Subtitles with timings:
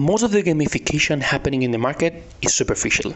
[0.00, 3.12] most of the gamification happening in the market is superficial.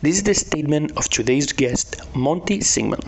[0.00, 3.00] This is the statement of today's guest, Monty Singman,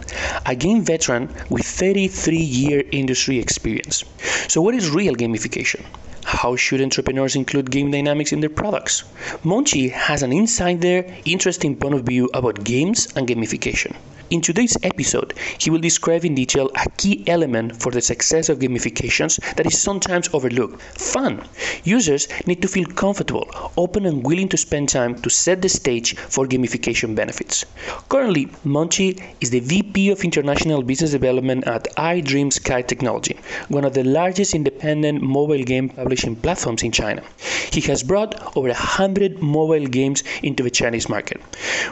[0.44, 4.04] a game veteran with 33 year industry experience.
[4.48, 5.82] So, what is real gamification?
[6.24, 9.04] How should entrepreneurs include game dynamics in their products?
[9.42, 13.94] Monty has an insider, interesting point of view about games and gamification.
[14.30, 18.58] In today's episode, he will describe in detail a key element for the success of
[18.58, 21.46] gamifications that is sometimes overlooked fun.
[21.84, 26.16] Users need to feel comfortable, open, and willing to spend time to set the stage
[26.16, 27.66] for gamification benefits.
[28.08, 33.38] Currently, Monty is the VP of International Business Development at iDream Sky Technology,
[33.68, 37.22] one of the largest independent mobile game publishing platforms in China.
[37.70, 41.42] He has brought over 100 mobile games into the Chinese market.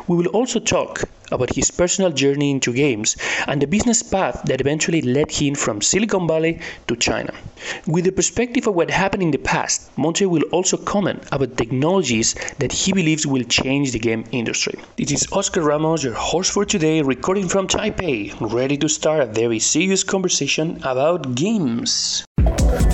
[0.08, 4.60] We will also talk about his personal journey into games and the business path that
[4.60, 7.32] eventually led him from Silicon Valley to China.
[7.86, 12.34] With the perspective of what happened in the past, Monty will also comment about technologies
[12.58, 14.78] that he believes will change the game industry.
[14.96, 19.26] This is Oscar Ramos, your host for today, recording from Taipei, ready to start a
[19.26, 22.24] very serious conversation about games.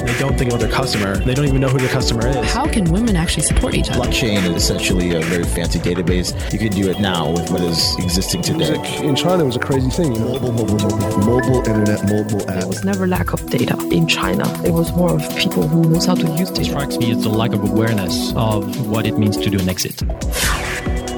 [0.08, 1.16] They don't think about their customer.
[1.16, 2.52] They don't even know who their customer is.
[2.52, 4.00] How can women actually support each other?
[4.00, 6.34] Blockchain is essentially a very fancy database.
[6.52, 8.52] You can do it now with what is existing today.
[8.52, 10.14] Music in China was a crazy thing.
[10.14, 10.32] You know?
[10.40, 12.60] Mobile, mobile, mobile, mobile internet, mobile app.
[12.60, 14.44] There was never lack of data in China.
[14.64, 16.60] It was more of people who knows how to use data.
[16.60, 19.68] It strikes me as the lack of awareness of what it means to do an
[19.68, 20.02] exit.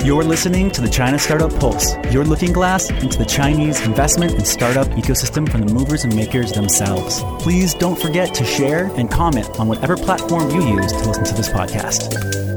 [0.03, 4.47] You're listening to the China Startup Pulse, your looking glass into the Chinese investment and
[4.47, 7.23] startup ecosystem from the movers and makers themselves.
[7.43, 11.35] Please don't forget to share and comment on whatever platform you use to listen to
[11.35, 12.50] this podcast.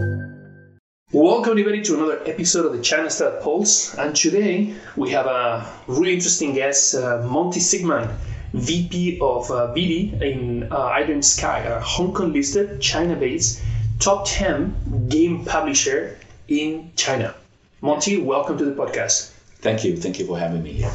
[1.43, 3.95] Welcome, everybody, to another episode of the China Startup Pulse.
[3.95, 8.07] And today we have a really interesting guest, uh, Monty Singman,
[8.53, 13.61] VP of uh, BD in uh, iDream Sky, a Hong Kong listed, China based,
[13.99, 17.35] top 10 game publisher in China.
[17.81, 19.33] Monty, welcome to the podcast.
[19.59, 19.97] Thank you.
[19.97, 20.93] Thank you for having me here.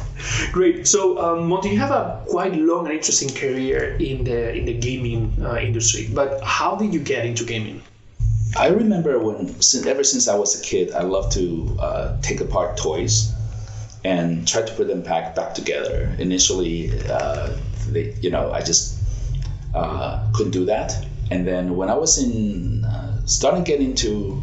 [0.51, 0.87] Great.
[0.87, 4.73] So, um, Monty, you have a quite long and interesting career in the in the
[4.73, 6.09] gaming uh, industry.
[6.11, 7.83] But how did you get into gaming?
[8.57, 12.41] I remember when, since, ever since I was a kid, I loved to uh, take
[12.41, 13.33] apart toys
[14.03, 16.15] and try to put them back back together.
[16.17, 17.55] Initially, uh,
[17.89, 18.97] they, you know, I just
[19.73, 21.05] uh, couldn't do that.
[21.31, 24.41] And then when I was in uh, starting getting to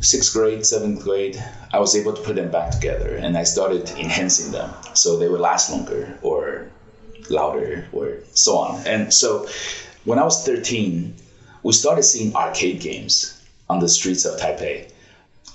[0.00, 1.42] sixth grade, seventh grade,
[1.72, 5.28] I was able to put them back together and I started enhancing them so they
[5.28, 6.70] would last longer or
[7.28, 8.86] louder or so on.
[8.86, 9.46] And so
[10.04, 11.14] when I was 13,
[11.62, 14.90] we started seeing arcade games on the streets of Taipei.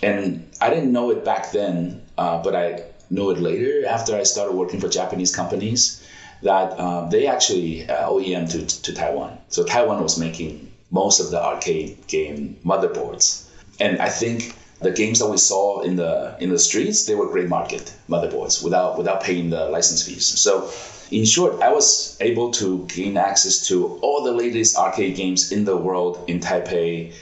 [0.03, 4.23] And I didn't know it back then, uh, but I knew it later after I
[4.23, 6.05] started working for Japanese companies
[6.41, 9.37] that uh, they actually uh, OEM to, to Taiwan.
[9.49, 13.45] So Taiwan was making most of the arcade game motherboards
[13.79, 17.27] and I think the games that we saw in the in the streets they were
[17.27, 20.25] gray market motherboards without without paying the license fees.
[20.25, 20.69] So
[21.11, 25.65] in short, I was able to gain access to all the latest arcade games in
[25.65, 27.13] the world in Taipei,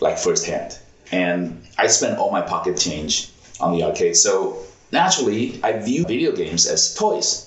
[0.00, 0.78] like firsthand.
[1.10, 4.16] And I spent all my pocket change on the arcade.
[4.16, 4.58] So
[4.92, 7.46] naturally, I view video games as toys.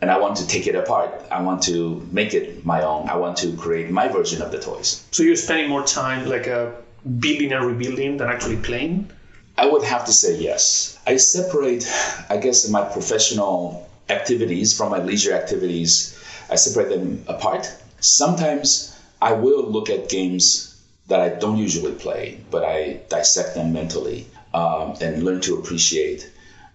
[0.00, 1.24] And I want to take it apart.
[1.30, 3.08] I want to make it my own.
[3.08, 5.02] I want to create my version of the toys.
[5.12, 6.74] So you're spending more time like a
[7.18, 9.10] building and rebuilding than actually playing?
[9.56, 10.98] I would have to say yes.
[11.06, 11.88] I separate,
[12.28, 16.18] I guess, my professional activities from my leisure activities.
[16.50, 17.72] I separate them apart.
[18.00, 20.74] Sometimes I will look at games
[21.06, 26.30] that I don't usually play, but I dissect them mentally um, and learn to appreciate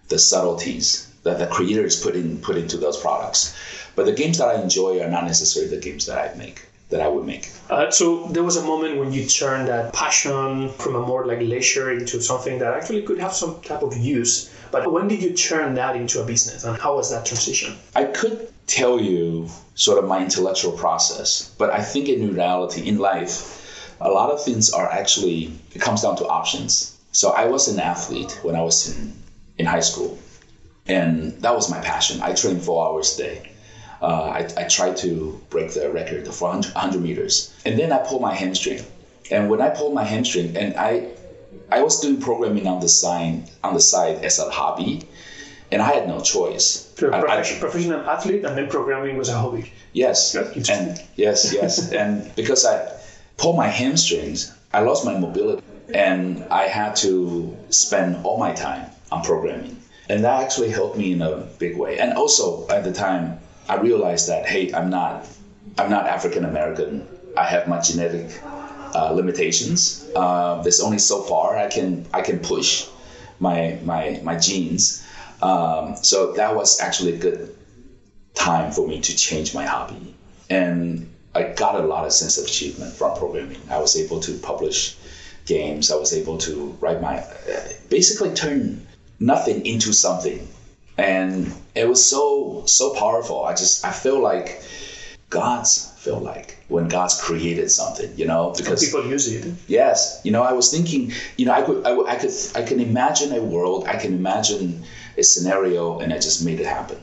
[0.08, 3.54] the subtleties that the creators put in put into those products.
[3.94, 7.00] But the games that I enjoy are not necessarily the games that I make that
[7.00, 7.50] I would make.
[7.70, 11.38] Uh, so there was a moment when you turned that passion from a more like
[11.38, 14.52] leisure into something that actually could have some type of use.
[14.72, 17.76] But when did you turn that into a business, and how was that transition?
[17.94, 22.98] I could tell you sort of my intellectual process, but I think in reality, in
[22.98, 26.96] life, a lot of things are actually it comes down to options.
[27.12, 29.12] So I was an athlete when I was in
[29.58, 30.18] in high school,
[30.86, 32.20] and that was my passion.
[32.20, 33.50] I trained four hours a day
[34.02, 37.54] uh, I, I tried to break the record for 100, 100 meters.
[37.64, 38.82] And then I pulled my hamstring.
[39.30, 41.08] And when I pulled my hamstring, and I,
[41.70, 45.02] I was doing programming on the side, on the side as a hobby,
[45.70, 46.92] and I had no choice.
[47.56, 49.72] A professional athlete, and then programming was a hobby.
[49.92, 52.92] Yes, and yes, yes, and because I
[53.36, 55.62] pulled my hamstrings, I lost my mobility,
[55.94, 59.76] and I had to spend all my time on programming,
[60.08, 61.98] and that actually helped me in a big way.
[61.98, 63.38] And also at the time,
[63.70, 65.26] I realized that hey, I'm not
[65.78, 67.06] I'm not African American.
[67.36, 68.26] I have my genetic
[68.94, 70.04] uh, limitations.
[70.16, 72.88] Uh, there's only so far I can I can push
[73.38, 75.06] my my my genes.
[75.40, 77.54] Um, so that was actually a good
[78.34, 80.14] time for me to change my hobby,
[80.50, 83.62] and I got a lot of sense of achievement from programming.
[83.70, 84.96] I was able to publish
[85.46, 85.92] games.
[85.92, 87.24] I was able to write my
[87.88, 88.84] basically turn
[89.20, 90.48] nothing into something,
[91.00, 93.44] and it was so so powerful.
[93.44, 94.62] I just I feel like
[95.30, 99.54] God's feel like when God's created something, you know, because people use it.
[99.68, 102.80] Yes, you know, I was thinking, you know, I could, I, I could, I can
[102.80, 104.82] imagine a world, I can imagine
[105.18, 106.98] a scenario, and I just made it happen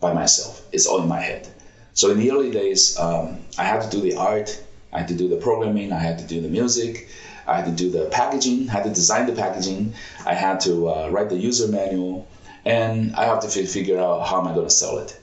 [0.00, 0.60] by myself.
[0.72, 1.48] It's all in my head.
[1.94, 4.60] So in the early days, um, I had to do the art,
[4.92, 7.08] I had to do the programming, I had to do the music,
[7.46, 9.94] I had to do the packaging, I had to design the packaging,
[10.26, 12.26] I had to uh, write the user manual,
[12.66, 15.18] and I have to figure out how am I going to sell it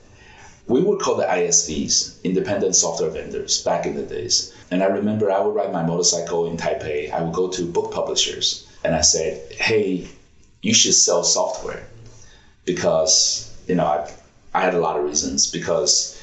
[0.66, 4.54] we were called the ISVs, independent software vendors, back in the days.
[4.70, 7.10] And I remember I would ride my motorcycle in Taipei.
[7.10, 10.08] I would go to book publishers and I said, hey,
[10.62, 11.86] you should sell software
[12.64, 14.10] because, you know, I,
[14.54, 16.18] I had a lot of reasons because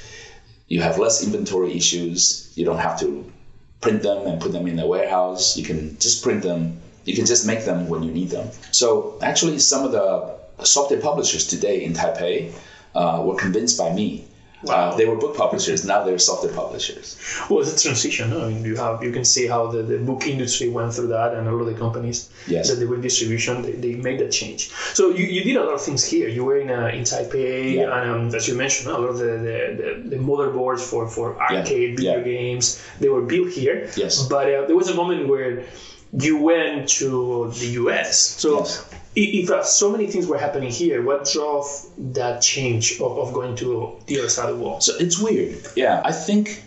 [0.68, 2.52] you have less inventory issues.
[2.56, 3.32] You don't have to
[3.80, 5.56] print them and put them in a warehouse.
[5.56, 6.80] You can just print them.
[7.06, 8.50] You can just make them when you need them.
[8.72, 12.54] So actually, some of the software publishers today in Taipei
[12.96, 14.26] uh, were convinced by me
[14.64, 14.92] Wow.
[14.92, 15.86] Uh, they were book publishers.
[15.86, 17.18] Now they're software publishers.
[17.50, 18.32] Well, it's a transition.
[18.32, 21.34] I mean, you have you can see how the, the book industry went through that,
[21.34, 22.70] and a lot of the companies yes.
[22.70, 24.70] that they were distribution, they, they made that change.
[24.94, 26.28] So you, you did a lot of things here.
[26.30, 28.02] You were in uh, in Taipei, yeah.
[28.02, 31.42] and um, as you mentioned, a lot of the, the, the, the motherboards for for
[31.42, 32.14] arcade yeah.
[32.14, 32.24] video yeah.
[32.24, 33.90] games they were built here.
[33.96, 34.28] Yes.
[34.28, 35.66] But uh, there was a moment where
[36.14, 38.20] you went to the U.S.
[38.20, 38.60] So.
[38.60, 38.86] Yes
[39.16, 41.66] if so many things were happening here, what drove
[41.98, 44.84] that change of, of going to the other side of the world?
[44.84, 45.66] So it's weird.
[45.76, 46.64] Yeah, I think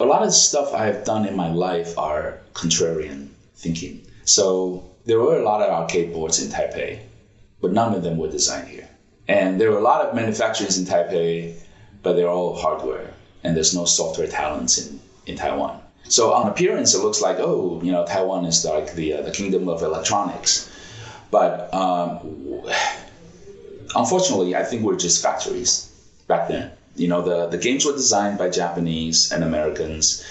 [0.00, 4.06] a lot of stuff I've done in my life are contrarian thinking.
[4.24, 7.00] So there were a lot of arcade boards in Taipei,
[7.60, 8.88] but none of them were designed here.
[9.28, 11.54] And there were a lot of manufacturers in Taipei,
[12.02, 15.80] but they're all hardware, and there's no software talents in, in Taiwan.
[16.08, 19.30] So on appearance, it looks like, oh, you know, Taiwan is like the, uh, the
[19.30, 20.70] kingdom of electronics.
[21.34, 22.62] But um,
[23.96, 25.90] unfortunately, I think we're just factories
[26.28, 26.70] back then.
[26.94, 30.24] You know, the, the games were designed by Japanese and Americans.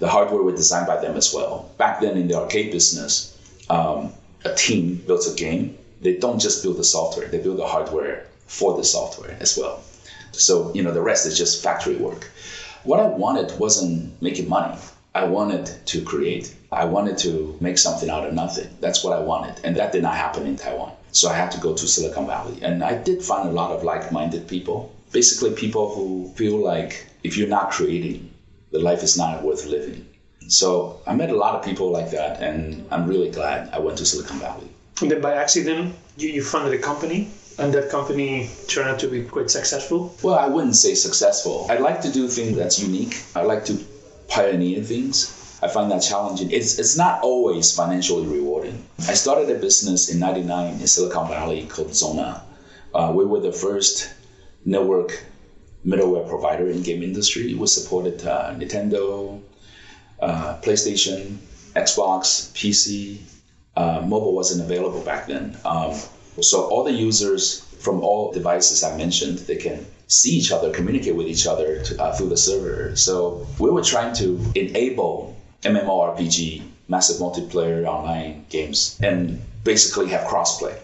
[0.00, 1.70] The hardware was designed by them as well.
[1.78, 3.38] Back then in the arcade business,
[3.68, 4.12] um,
[4.44, 5.78] a team builds a game.
[6.00, 9.84] They don't just build the software, they build the hardware for the software as well.
[10.32, 12.28] So, you know, the rest is just factory work.
[12.82, 14.76] What I wanted wasn't making money.
[15.14, 16.52] I wanted to create.
[16.72, 18.68] I wanted to make something out of nothing.
[18.80, 19.60] That's what I wanted.
[19.64, 20.92] And that did not happen in Taiwan.
[21.12, 22.58] So I had to go to Silicon Valley.
[22.62, 24.94] And I did find a lot of like minded people.
[25.10, 28.30] Basically, people who feel like if you're not creating,
[28.70, 30.06] the life is not worth living.
[30.46, 32.40] So I met a lot of people like that.
[32.40, 34.68] And I'm really glad I went to Silicon Valley.
[35.02, 39.08] And then by accident, you, you funded a company and that company turned out to
[39.08, 40.14] be quite successful?
[40.22, 41.66] Well, I wouldn't say successful.
[41.68, 43.22] I like to do things that's unique.
[43.34, 43.78] I like to
[44.28, 45.39] pioneer things.
[45.62, 46.50] I find that challenging.
[46.50, 48.84] It's, it's not always financially rewarding.
[49.00, 52.42] I started a business in 99 in Silicon Valley called Zona.
[52.94, 54.10] Uh, we were the first
[54.64, 55.22] network
[55.86, 57.54] middleware provider in game industry.
[57.54, 59.40] We supported uh, Nintendo,
[60.20, 61.36] uh, PlayStation,
[61.74, 63.20] Xbox, PC.
[63.76, 65.56] Uh, mobile wasn't available back then.
[65.64, 65.94] Um,
[66.40, 71.14] so all the users from all devices I mentioned, they can see each other, communicate
[71.14, 72.96] with each other to, uh, through the server.
[72.96, 80.76] So we were trying to enable MMORPG, massive multiplayer online games, and basically have crossplay.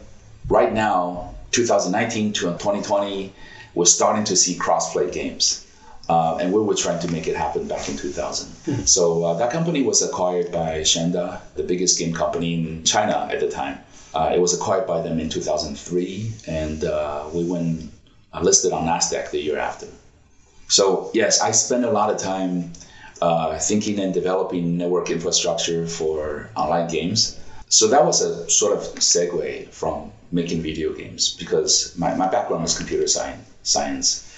[0.49, 3.33] Right now, 2019 to 2020,
[3.75, 5.63] we're starting to see crossplay games.
[6.09, 8.49] Uh, and we were trying to make it happen back in 2000.
[8.49, 8.85] Mm-hmm.
[8.85, 13.41] So uh, that company was acquired by Shanda, the biggest game company in China at
[13.41, 13.79] the time.
[14.15, 17.91] Uh, it was acquired by them in 2003, and uh, we went
[18.33, 19.89] uh, listed on Nasdaq the year after.
[20.69, 22.73] So yes, I spent a lot of time
[23.23, 27.39] uh, thinking and developing network infrastructure for online games.
[27.69, 32.65] So that was a sort of segue from making video games because my, my background
[32.65, 34.33] is computer science.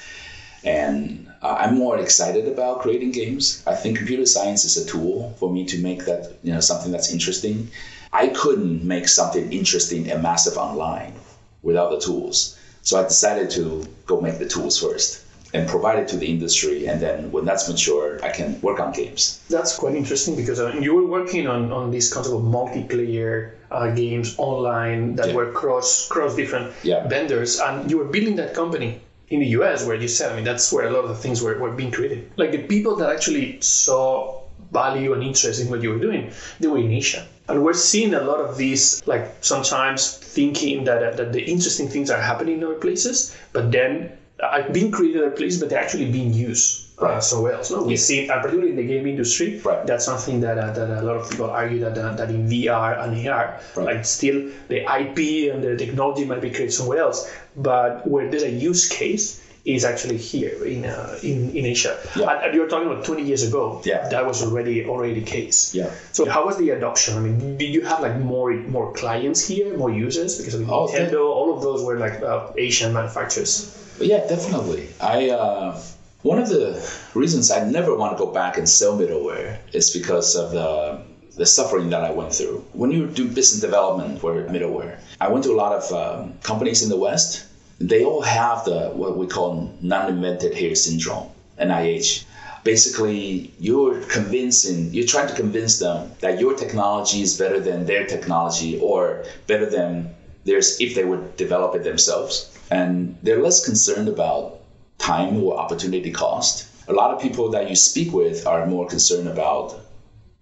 [0.65, 3.63] And uh, I'm more excited about creating games.
[3.67, 6.91] I think computer science is a tool for me to make that, you know, something
[6.91, 7.71] that's interesting.
[8.13, 11.15] I couldn't make something interesting and massive online
[11.63, 12.59] without the tools.
[12.83, 15.23] So I decided to go make the tools first
[15.55, 16.87] and provide it to the industry.
[16.87, 19.41] And then when that's mature, I can work on games.
[19.49, 23.91] That's quite interesting because uh, you were working on, on this concept of multiplayer uh,
[23.91, 25.35] games online that yeah.
[25.35, 27.07] were cross cross different yeah.
[27.07, 29.01] vendors, and you were building that company
[29.31, 31.43] in the US where you said, I mean, that's where a lot of the things
[31.43, 32.31] were, were being created.
[32.37, 34.41] Like the people that actually saw
[34.73, 37.27] value and interest in what you were doing, they were in Asia.
[37.49, 41.89] And we're seeing a lot of these, like sometimes thinking that, uh, that the interesting
[41.89, 45.81] things are happening in other places, but then uh, being created other places, but they're
[45.83, 47.71] actually being used uh, somewhere else.
[47.71, 49.87] No, we see, uh, particularly in the game industry, Right.
[49.87, 53.03] that's something that, uh, that a lot of people argue that uh, that in VR
[53.03, 58.07] and AR, like still the IP and the technology might be created somewhere else, but
[58.07, 61.99] where there's a use case is actually here in uh, in, in Asia.
[62.17, 62.31] Yeah.
[62.31, 63.83] And, and you're talking about 20 years ago.
[63.85, 64.09] Yeah.
[64.09, 65.75] that was already already the case.
[65.75, 65.91] Yeah.
[66.13, 67.19] So how was the adoption?
[67.19, 70.39] I mean, did you have like more more clients here, more users?
[70.39, 73.75] Because I mean, Oh, Nintendo, all of those were like uh, Asian manufacturers.
[73.99, 74.89] But yeah, definitely.
[75.01, 75.81] I uh,
[76.23, 76.79] one of the
[77.15, 81.03] reasons I never want to go back and sell middleware is because of the
[81.37, 82.65] the suffering that I went through.
[82.73, 86.83] When you do business development for middleware, I went to a lot of um, companies
[86.83, 87.45] in the West.
[87.81, 92.25] They all have the what we call non-invented here syndrome, NIH.
[92.65, 98.05] Basically, you're convincing, you're trying to convince them that your technology is better than their
[98.05, 100.15] technology or better than
[100.45, 102.58] theirs if they would develop it themselves.
[102.71, 104.61] And they're less concerned about
[104.99, 106.67] time or opportunity cost.
[106.89, 109.81] A lot of people that you speak with are more concerned about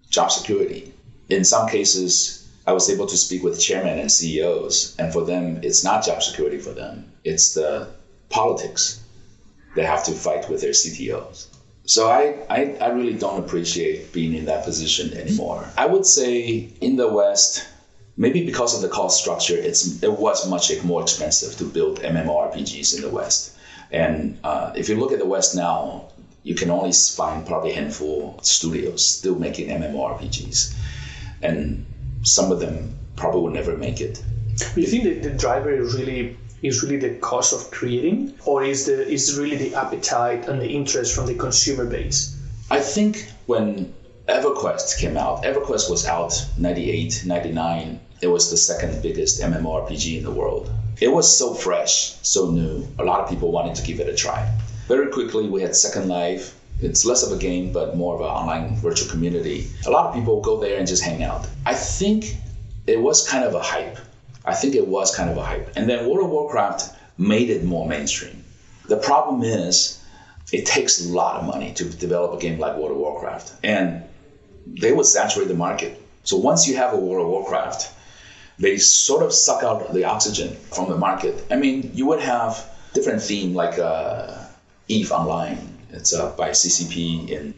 [0.09, 0.93] job security.
[1.29, 5.61] In some cases, I was able to speak with chairmen and CEOs, and for them,
[5.63, 7.87] it's not job security for them, it's the
[8.29, 8.99] politics.
[9.75, 11.47] They have to fight with their CTOs.
[11.85, 15.69] So I, I, I really don't appreciate being in that position anymore.
[15.77, 17.63] I would say in the West,
[18.17, 22.95] maybe because of the cost structure, it's it was much more expensive to build MMORPGs
[22.95, 23.55] in the West.
[23.91, 26.09] And uh, if you look at the West now,
[26.43, 30.75] you can only find probably a handful of studios still making MMORPGs,
[31.41, 31.85] and
[32.23, 34.21] some of them probably will never make it.
[34.73, 38.63] Do you think that the driver is really is really the cost of creating, or
[38.63, 42.35] is the is really the appetite and the interest from the consumer base?
[42.69, 43.93] I think when
[44.27, 47.99] EverQuest came out, EverQuest was out 98, 99.
[48.19, 50.71] It was the second biggest MMORPG in the world.
[50.99, 52.87] It was so fresh, so new.
[52.97, 54.51] A lot of people wanted to give it a try.
[54.87, 56.59] Very quickly, we had Second Life.
[56.81, 59.67] It's less of a game, but more of an online virtual community.
[59.85, 61.47] A lot of people go there and just hang out.
[61.65, 62.37] I think
[62.87, 63.97] it was kind of a hype.
[64.45, 65.73] I think it was kind of a hype.
[65.75, 68.43] And then World of Warcraft made it more mainstream.
[68.87, 70.01] The problem is,
[70.51, 73.53] it takes a lot of money to develop a game like World of Warcraft.
[73.63, 74.03] And
[74.65, 76.01] they would saturate the market.
[76.23, 77.91] So once you have a World of Warcraft,
[78.59, 81.45] they sort of suck out the oxygen from the market.
[81.51, 84.45] I mean, you would have different theme like uh,
[84.87, 85.57] Eve Online.
[85.91, 87.53] It's uh, by CCP in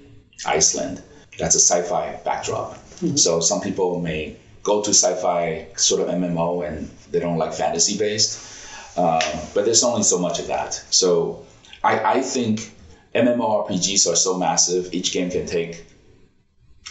[0.46, 1.02] Iceland.
[1.38, 2.78] That's a sci-fi backdrop.
[3.16, 7.98] So some people may go to sci-fi sort of MMO and they don't like fantasy
[7.98, 8.98] based.
[8.98, 9.22] Um,
[9.54, 10.74] but there's only so much of that.
[10.90, 11.46] So
[11.84, 12.72] I, I think
[13.16, 14.94] MMORPGs are so massive.
[14.94, 15.86] Each game can take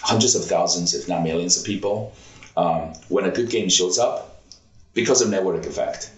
[0.01, 2.15] hundreds of thousands, if not millions, of people.
[2.61, 2.81] Um,
[3.15, 4.17] when a good game shows up,
[4.95, 6.11] because of network effect,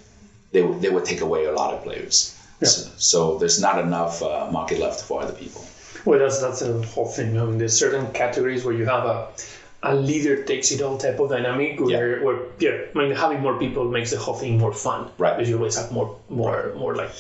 [0.53, 2.17] they, would- they would take away a lot of players.
[2.63, 5.63] So, so there's not enough uh, market left for other people.
[6.05, 7.29] Well, that's that's the whole thing.
[7.41, 9.17] I mean, there's certain categories where you have a
[9.83, 13.57] a leader takes it all type of dynamic where, where yeah, I mean having more
[13.59, 15.11] people makes the whole thing more fun.
[15.17, 15.35] Right.
[15.37, 17.13] Because you always have more more more like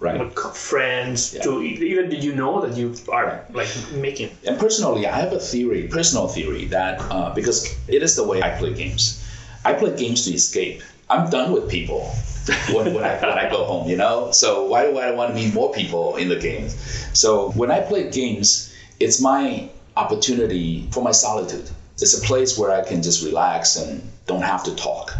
[0.00, 0.38] Right.
[0.54, 1.42] friends Yeah.
[1.42, 5.38] to even did you know that you are like making And personally, I have a
[5.38, 9.24] theory, personal theory, that uh, because it is the way I play games.
[9.64, 10.82] I play games to escape.
[11.08, 12.00] I'm done with people
[12.72, 14.30] when, when, I, when I go home, you know?
[14.32, 16.68] So why do I want to meet more people in the game?
[17.12, 21.70] So when I play games, it's my opportunity for my solitude.
[21.94, 25.14] It's a place where I can just relax and don't have to talk.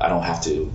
[0.00, 0.72] I don't have to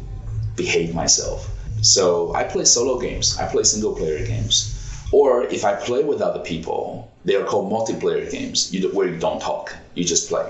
[0.56, 1.50] behave myself.
[1.82, 3.38] So I play solo games.
[3.38, 4.78] I play single player games.
[5.12, 9.18] Or if I play with other people, they are called multiplayer games, you, where you
[9.18, 10.50] don't talk, you just play.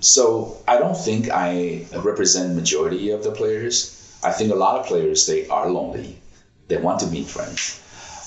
[0.00, 3.94] So I don't think I represent majority of the players.
[4.22, 6.20] I think a lot of players they are lonely.
[6.68, 7.80] They want to meet friends,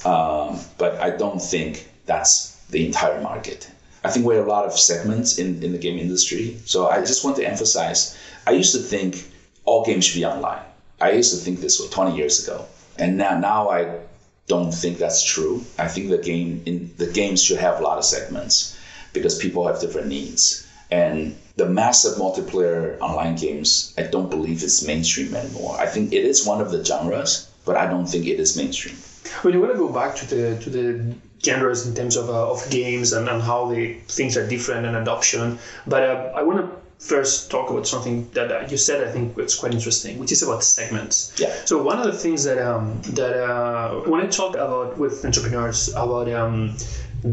[0.04, 3.70] um, but I don't think that's the entire market.
[4.04, 6.58] I think we have a lot of segments in, in the game industry.
[6.66, 8.18] So I just want to emphasize.
[8.48, 9.24] I used to think
[9.64, 10.64] all games should be online.
[11.02, 12.66] I used to think this was 20 years ago,
[12.98, 14.00] and now now I
[14.48, 15.64] don't think that's true.
[15.80, 18.78] I think the game in the games should have a lot of segments
[19.14, 20.68] because people have different needs.
[20.92, 25.78] And the massive multiplayer online games, I don't believe it's mainstream anymore.
[25.80, 28.98] I think it is one of the genres, but I don't think it is mainstream.
[29.42, 32.52] When you want to go back to the to the genres in terms of, uh,
[32.52, 36.60] of games and, and how the things are different and adoption, but uh, I want
[36.60, 39.06] to first talk about something that uh, you said.
[39.08, 41.34] I think it's quite interesting, which is about segments.
[41.38, 41.54] Yeah.
[41.66, 45.90] So one of the things that um, that uh, when I talk about with entrepreneurs
[45.90, 46.76] about um,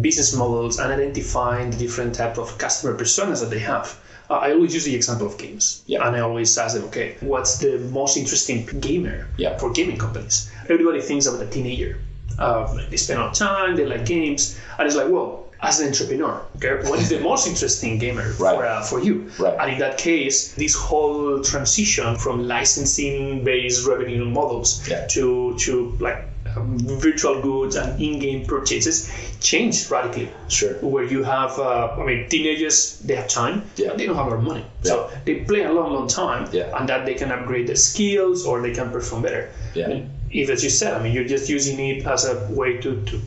[0.01, 3.99] business models and identifying the different type of customer personas that they have.
[4.31, 6.07] Uh, I always use the example of games, Yeah.
[6.07, 9.57] and I always ask them, okay, what's the most interesting gamer Yeah.
[9.57, 10.51] for gaming companies?
[10.69, 11.99] Everybody thinks about a teenager.
[12.39, 15.48] Uh, like they spend a lot of time, they like games, and it's like, well,
[15.61, 18.55] as an entrepreneur, okay, what is the most interesting gamer Right.
[18.57, 19.29] for, uh, for you?
[19.39, 19.57] Right.
[19.59, 25.07] And in that case, this whole transition from licensing-based revenue models Yeah.
[25.15, 26.25] to to like
[26.57, 29.11] um, virtual goods and in-game purchases
[29.41, 30.29] changed radically.
[30.49, 30.75] Sure.
[30.81, 33.89] Where you have, uh, I mean, teenagers they have time, Yeah.
[33.89, 36.49] but they don't have a lot of money, so they play a long, long time,
[36.53, 36.75] Yeah.
[36.79, 39.51] and that they can upgrade their skills or they can perform better.
[39.75, 39.91] Yeah.
[39.91, 43.03] And if, as you said, I mean, you're just using it as a way to,
[43.05, 43.21] to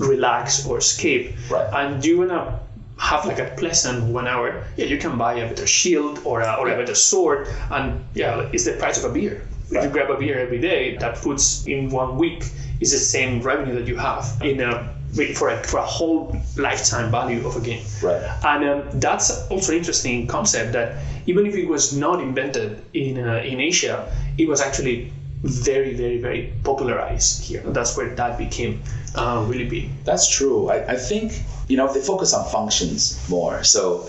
[0.00, 1.68] relax or escape, Right.
[1.72, 2.60] and you wanna
[2.96, 4.64] have like a pleasant one hour.
[4.76, 8.48] Yeah, you can buy a better shield or a, or a better sword, and yeah,
[8.52, 9.46] it's the price of a beer.
[9.70, 12.42] If you grab a beer every day, that puts in one week
[12.80, 14.94] is the same revenue that you have in a
[15.34, 17.84] for a, for a whole lifetime value of a game.
[18.02, 18.22] Right.
[18.44, 20.96] And um, that's also an interesting concept that
[21.26, 25.12] even if it was not invented in uh, in Asia, it was actually
[25.42, 27.62] very, very, very popularized here.
[27.62, 28.82] That's where that became
[29.14, 29.90] uh, really big.
[30.04, 30.68] That's true.
[30.68, 33.62] I, I think, you know, they focus on functions more.
[33.64, 34.08] So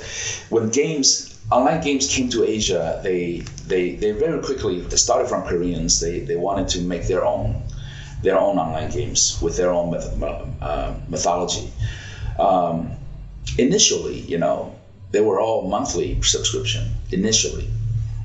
[0.49, 5.43] when games, online games came to Asia, they they, they very quickly, they started from
[5.43, 5.99] Koreans.
[5.99, 7.61] They, they wanted to make their own
[8.21, 10.21] their own online games with their own myth,
[10.61, 11.71] uh, mythology.
[12.37, 12.91] Um,
[13.57, 14.75] initially, you know,
[15.11, 17.67] they were all monthly subscription initially.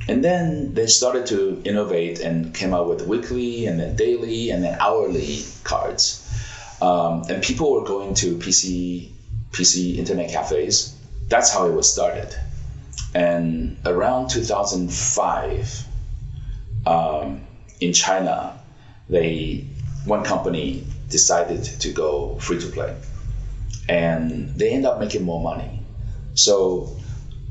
[0.07, 4.63] And then they started to innovate and came out with weekly and then daily and
[4.63, 6.21] then hourly cards.
[6.83, 9.11] Um, and people were going to PC
[9.53, 10.95] PC internet cafes.
[11.29, 12.35] That's how it was started.
[13.15, 15.87] And around 2005,
[16.87, 17.47] um,
[17.81, 18.61] in China,
[19.09, 19.67] they
[20.05, 22.95] one company decided to go free to play,
[23.89, 25.81] and they end up making more money.
[26.35, 26.97] So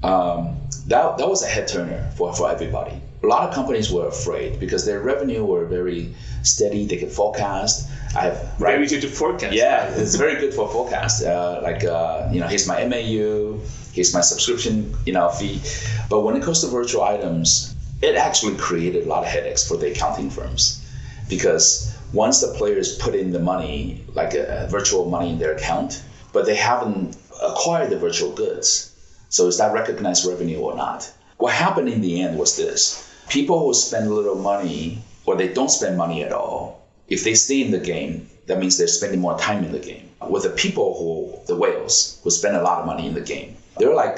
[0.03, 0.57] um,
[0.87, 3.01] that that was a head turner for, for everybody.
[3.23, 6.85] A lot of companies were afraid because their revenue were very steady.
[6.85, 7.89] They could forecast.
[8.15, 8.73] I have right.
[8.73, 9.53] Very easy to forecast.
[9.53, 11.23] Yeah, it's very good for forecast.
[11.23, 13.59] Uh, like uh, you know, here's my MAU,
[13.93, 15.61] here's my subscription, you know, fee.
[16.09, 19.77] But when it comes to virtual items, it actually created a lot of headaches for
[19.77, 20.85] the accounting firms
[21.29, 25.55] because once the players put in the money, like a, a virtual money in their
[25.55, 28.92] account, but they haven't acquired the virtual goods,
[29.33, 31.11] so is that recognized revenue or not?
[31.37, 32.81] What happened in the end was this:
[33.29, 37.35] people who spend a little money or they don't spend money at all if they
[37.35, 40.09] stay in the game, that means they're spending more time in the game.
[40.27, 43.55] With the people who, the whales, who spend a lot of money in the game,
[43.77, 44.17] they're like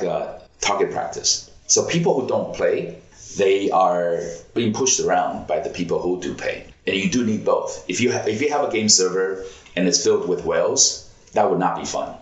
[0.61, 1.49] target practice.
[1.67, 2.99] So people who don't play,
[3.37, 4.21] they are
[4.53, 6.67] being pushed around by the people who do pay.
[6.85, 7.83] And you do need both.
[7.87, 9.43] If you ha- if you have a game server
[9.75, 12.15] and it's filled with whales, that would not be fun.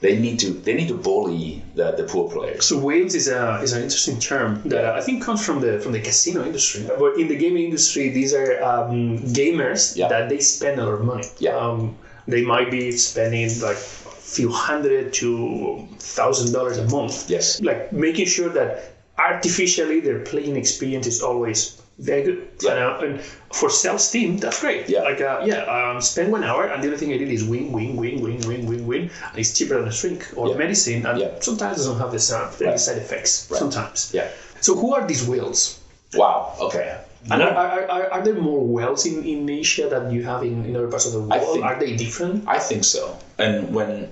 [0.00, 2.64] They need to they need to bully the, the poor players.
[2.64, 5.92] So whales is a is an interesting term that I think comes from the from
[5.92, 6.86] the casino industry.
[6.98, 10.08] But in the gaming industry, these are um, gamers Yeah.
[10.08, 11.24] that they spend a lot of money.
[11.38, 11.56] Yeah.
[11.56, 17.28] Um, they might be spending like a few hundred to thousand dollars a month.
[17.28, 17.60] Yes.
[17.60, 22.48] Like making sure that artificially their playing experience is always very good.
[22.62, 22.72] Yeah.
[22.72, 23.20] And, uh, and
[23.52, 24.88] for sales team, that's great.
[24.88, 25.02] Yeah.
[25.02, 27.72] Like uh, yeah, um, spend one hour, and the other thing I did is win,
[27.72, 29.02] win, win, win, win, win, win.
[29.30, 30.56] And it's cheaper than a shrink or Yeah.
[30.64, 31.30] medicine, and Yeah.
[31.40, 32.80] sometimes it doesn't have the side, Right.
[32.80, 33.32] side effects.
[33.50, 33.58] Right.
[33.58, 34.10] Sometimes.
[34.12, 34.28] Yeah.
[34.60, 35.78] So who are these whales?
[36.14, 36.56] Wow.
[36.60, 36.96] Okay.
[37.30, 40.64] And are, are, are, are there more whales in, in Asia than you have in,
[40.64, 41.52] in other parts of the world?
[41.52, 42.48] think- are they different?
[42.48, 43.18] I think so.
[43.38, 44.08] And when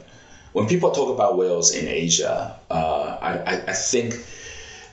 [0.53, 4.17] when people talk about whales in Asia, uh, I, I, I think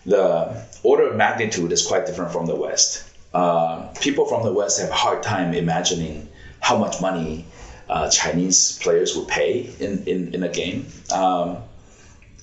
[0.06, 3.04] the order of magnitude is quite different from the West.
[3.34, 6.28] Uh, people from the West have a hard time imagining
[6.62, 7.46] how much money
[7.90, 10.86] uh, Chinese players would pay in, in, in a game.
[11.12, 11.58] Um,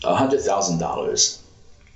[0.03, 1.41] $100,000,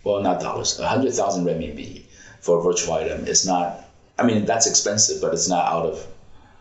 [0.05, 2.02] well, not dollars, 100,000 renminbi
[2.40, 3.85] for a virtual item is not,
[4.18, 6.07] I mean, that's expensive, but it's not out of,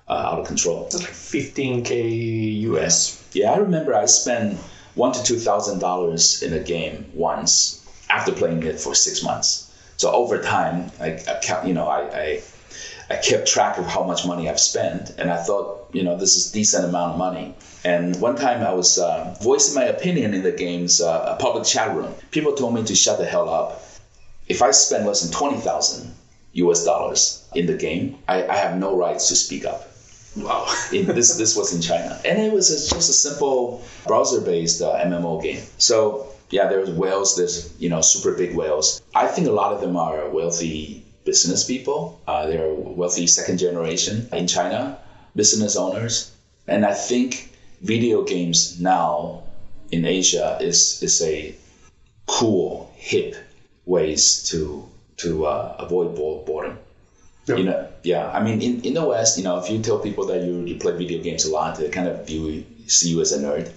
[0.07, 0.83] uh, out of control.
[0.91, 3.23] That's like 15k US.
[3.33, 4.57] Yeah, I remember I spent
[4.95, 7.84] one to two thousand dollars in a game once
[8.15, 9.49] after playing it for six months.
[9.97, 12.41] So over time, I, I count, you know, I, I
[13.07, 16.35] I kept track of how much money I've spent, and I thought, you know, this
[16.37, 17.53] is decent amount of money.
[17.83, 21.95] And one time I was uh, voicing my opinion in the game's uh, public chat
[21.95, 22.11] room.
[22.31, 23.69] People told me to shut the hell up.
[24.47, 26.11] If I spend less than twenty thousand
[26.63, 26.83] U.S.
[26.83, 29.81] dollars in the game, I, I have no rights to speak up
[30.35, 30.65] Wow.
[30.91, 35.05] in, this this was in China, and it was a, just a simple browser-based uh,
[35.05, 35.61] MMO game.
[35.77, 37.35] So yeah, there's whales.
[37.35, 39.01] There's you know super big whales.
[39.13, 42.21] I think a lot of them are wealthy business people.
[42.27, 44.99] Uh, they're wealthy second generation in China,
[45.35, 46.31] business owners,
[46.67, 49.43] and I think video games now
[49.91, 51.55] in Asia is is a
[52.27, 53.35] cool, hip
[53.85, 56.77] ways to to uh, avoid boredom.
[57.47, 58.31] You know, yeah.
[58.31, 60.77] I mean, in, in the West, you know, if you tell people that you, you
[60.79, 63.71] play video games a lot, they kind of view see you as a nerd.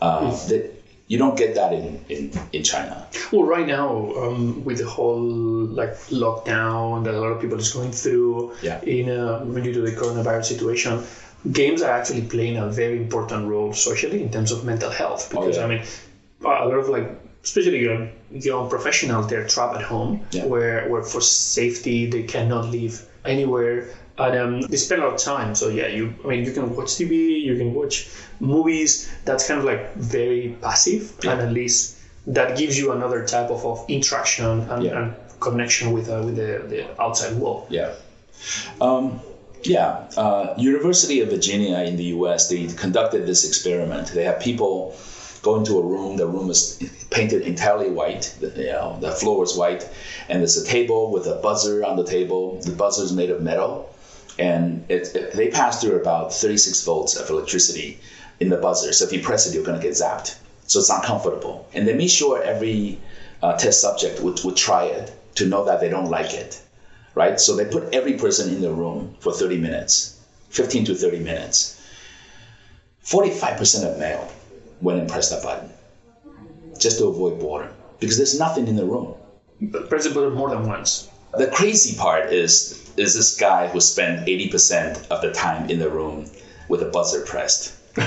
[0.00, 0.48] Uh, Mm.
[0.48, 3.06] that you don't get that in, in, in China.
[3.32, 7.72] Well, right now, um, with the whole like lockdown that a lot of people is
[7.72, 8.80] going through, Yeah.
[8.82, 11.02] in uh, due to the coronavirus situation,
[11.50, 15.28] games are actually playing a very important role socially in terms of mental health.
[15.30, 15.64] Because yeah.
[15.64, 15.82] I mean,
[16.42, 17.08] a lot of like,
[17.44, 20.46] especially young, young professionals, they're trapped at home, Yeah.
[20.46, 23.88] where where for safety they cannot leave anywhere.
[24.18, 25.54] And um, they spend a lot of time.
[25.54, 26.14] So yeah, you.
[26.24, 28.08] I mean, you can watch TV, you can watch
[28.40, 29.10] movies.
[29.24, 31.96] That's kind of like very passive, and at least
[32.26, 34.98] that gives you another type of, of interaction and, Yeah.
[35.02, 37.66] and connection with uh, with the, the outside world.
[37.70, 37.94] Yeah.
[38.80, 39.20] Um,
[39.64, 40.08] yeah.
[40.16, 42.48] Uh, University of Virginia in the U.S.
[42.48, 44.08] They conducted this experiment.
[44.08, 44.94] They have people
[45.42, 46.16] go into a room.
[46.16, 46.78] The room is
[47.10, 48.34] painted entirely white.
[48.40, 49.88] The, you know, the floor is white,
[50.28, 52.60] and there's a table with a buzzer on the table.
[52.60, 53.91] The buzzer is made of metal,
[54.38, 57.98] and it, it- they pass through about 36 volts of electricity
[58.40, 58.92] in the buzzer.
[58.92, 60.36] So if you press it, you're going to get zapped.
[60.66, 61.68] So it's uncomfortable.
[61.74, 62.98] And they made sure every
[63.42, 66.60] uh, test subject would, would try it to know that they don't like it
[67.14, 67.38] right?
[67.38, 70.18] So they put every person in the room for 30 minutes,
[70.48, 71.78] 15 to 30 minutes.
[73.04, 74.32] 45% of male
[74.80, 75.70] went and pressed that button
[76.78, 79.14] just to avoid boredom because there's nothing in the room.
[79.60, 81.08] But press the button more than once.
[81.36, 85.88] The crazy part is is this guy who spent 80% of the time in the
[85.90, 86.30] room
[86.68, 87.74] with a buzzer pressed.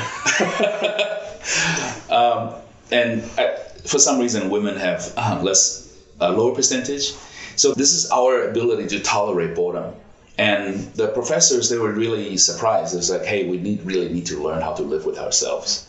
[2.10, 2.56] um,
[2.91, 7.13] and uh, for some reason, women have uh, less, a lower percentage.
[7.56, 9.93] So this is our ability to tolerate boredom.
[10.38, 12.93] And the professors, they were really surprised.
[12.93, 15.88] It was like, hey, we need really need to learn how to live with ourselves,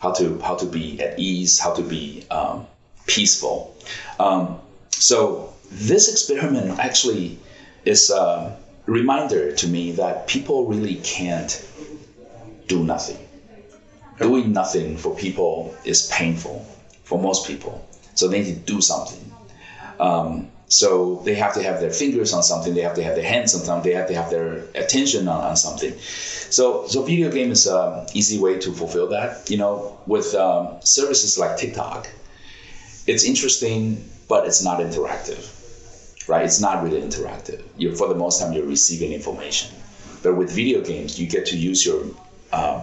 [0.00, 2.66] how to how to be at ease, how to be um,
[3.06, 3.74] peaceful.
[4.20, 7.38] Um, so this experiment actually
[7.84, 11.66] is a reminder to me that people really can't
[12.66, 13.18] do nothing.
[14.18, 16.66] Doing nothing for people is painful
[17.04, 17.86] for most people.
[18.14, 19.32] So they need to do something.
[20.00, 22.74] Um, so they have to have their fingers on something.
[22.74, 23.90] They have to have their hands on something.
[23.90, 25.98] They have to have their attention on, on something.
[25.98, 29.48] So, so video game is an easy way to fulfill that.
[29.50, 32.08] You know, with um, services like TikTok,
[33.06, 35.40] it's interesting, but it's not interactive,
[36.28, 36.44] right?
[36.44, 37.62] It's not really interactive.
[37.76, 39.70] You're for the most time you're receiving information,
[40.22, 42.04] but with video games you get to use your
[42.52, 42.82] um,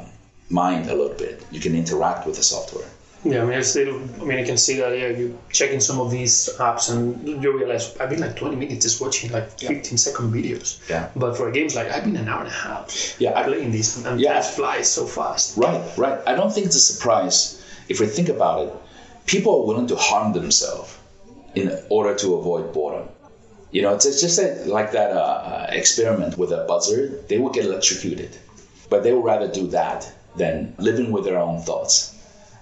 [0.50, 1.46] mind a little bit.
[1.52, 2.88] You can interact with the software.
[3.24, 4.96] Yeah, I mean, I still, I mean, I can see that.
[4.96, 8.86] Yeah, you checking some of these apps and you realize I've been like 20 minutes
[8.86, 10.88] just watching like 15 second videos.
[10.88, 11.10] Yeah.
[11.16, 13.16] But for games, like I've been an hour and a half.
[13.20, 14.34] Yeah, I- playing these and Yeah.
[14.36, 14.42] yeah.
[14.42, 15.58] flies so fast.
[15.58, 16.20] Right, right.
[16.28, 18.74] I don't think it's a surprise if we think about it.
[19.26, 20.96] People are willing to harm themselves
[21.56, 23.08] in order to avoid boredom.
[23.76, 27.08] You know, it's, it's just that, like that uh, uh, experiment with a buzzer.
[27.28, 28.38] They would get electrocuted,
[28.90, 32.15] but they would rather do that than living with their own thoughts.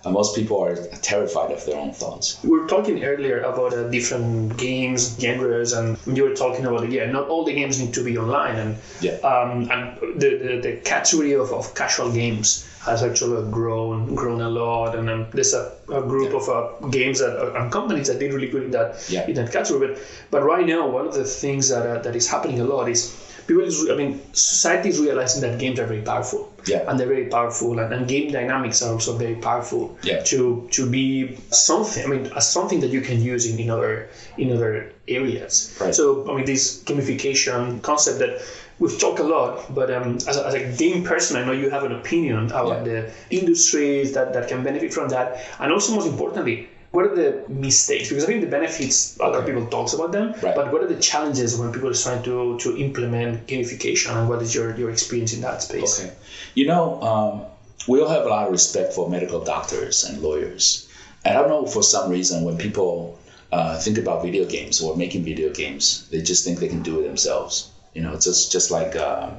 [0.05, 2.37] And most people are terrified of their own thoughts.
[2.43, 7.05] We were talking earlier about uh, different games, genres, and you were talking about yeah,
[7.09, 9.13] not all the games need to be online, and Yeah.
[9.23, 14.49] um, and the, the, the category of, of casual games has actually grown grown a
[14.49, 18.19] lot, and um, there's a, a group of uh, games that uh, and companies that
[18.19, 19.25] did really good in that Yeah.
[19.25, 19.87] in that category.
[19.87, 22.89] But but right now, one of the things that uh, that is happening a lot
[22.89, 23.15] is
[23.47, 26.51] people is I mean society is realizing that games are very powerful.
[26.65, 26.89] Yeah.
[26.89, 29.97] And they're very powerful, and, and game dynamics are also very powerful.
[30.03, 30.23] Yeah.
[30.31, 34.09] To to be something, I mean, as something that you can use in, in other
[34.37, 35.77] in other areas.
[35.81, 35.93] Right.
[35.93, 38.41] So I mean, this gamification concept that
[38.79, 41.69] we've talked a lot, but um, as, a, as a game person, I know you
[41.69, 42.83] have an opinion about Yeah.
[42.83, 45.27] the industries that, that can benefit from that,
[45.59, 46.69] and also most importantly.
[46.93, 48.09] What are the mistakes?
[48.09, 50.55] Because I think the benefits, a lot of people talks about them, Right.
[50.55, 54.43] but what are the challenges when people are trying to, to implement gamification, and what
[54.43, 55.99] is your, your experience in that space?
[55.99, 56.13] Okay.
[56.53, 57.41] You know, um,
[57.87, 60.87] we all have a lot of respect for medical doctors and lawyers.
[61.25, 63.17] And I don't know, for some reason, when people
[63.51, 66.99] uh, think about video games or making video games, they just think they can do
[66.99, 67.71] it themselves.
[67.95, 69.31] You know, it's just, just like uh,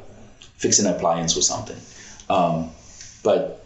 [0.56, 1.78] fixing an appliance or something.
[2.28, 2.70] Um,
[3.22, 3.63] but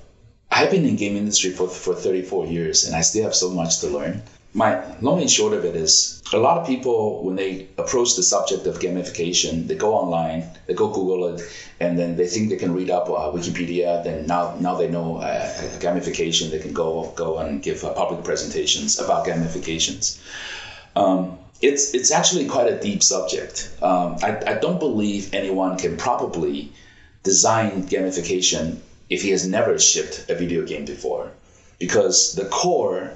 [0.51, 3.81] I've been in game industry for, for 34 years and I still have so much
[3.81, 4.23] to learn.
[4.55, 8.23] My long and short of it is a lot of people, when they approach the
[8.23, 11.43] subject of gamification, they go online, they go Google it,
[11.81, 14.03] and then they think they can read up uh, Wikipedia.
[14.03, 15.47] Then now, now they know uh,
[15.81, 16.51] gamification.
[16.51, 20.19] They can go go and give uh, public presentations about gamifications.
[20.97, 23.71] Um, it's it's actually quite a deep subject.
[23.83, 26.73] Um, I, I don't believe anyone can probably
[27.23, 28.79] design gamification
[29.11, 31.31] if he has never shipped a video game before,
[31.79, 33.13] because the core,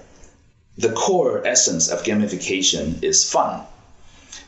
[0.79, 3.63] the core essence of gamification is fun.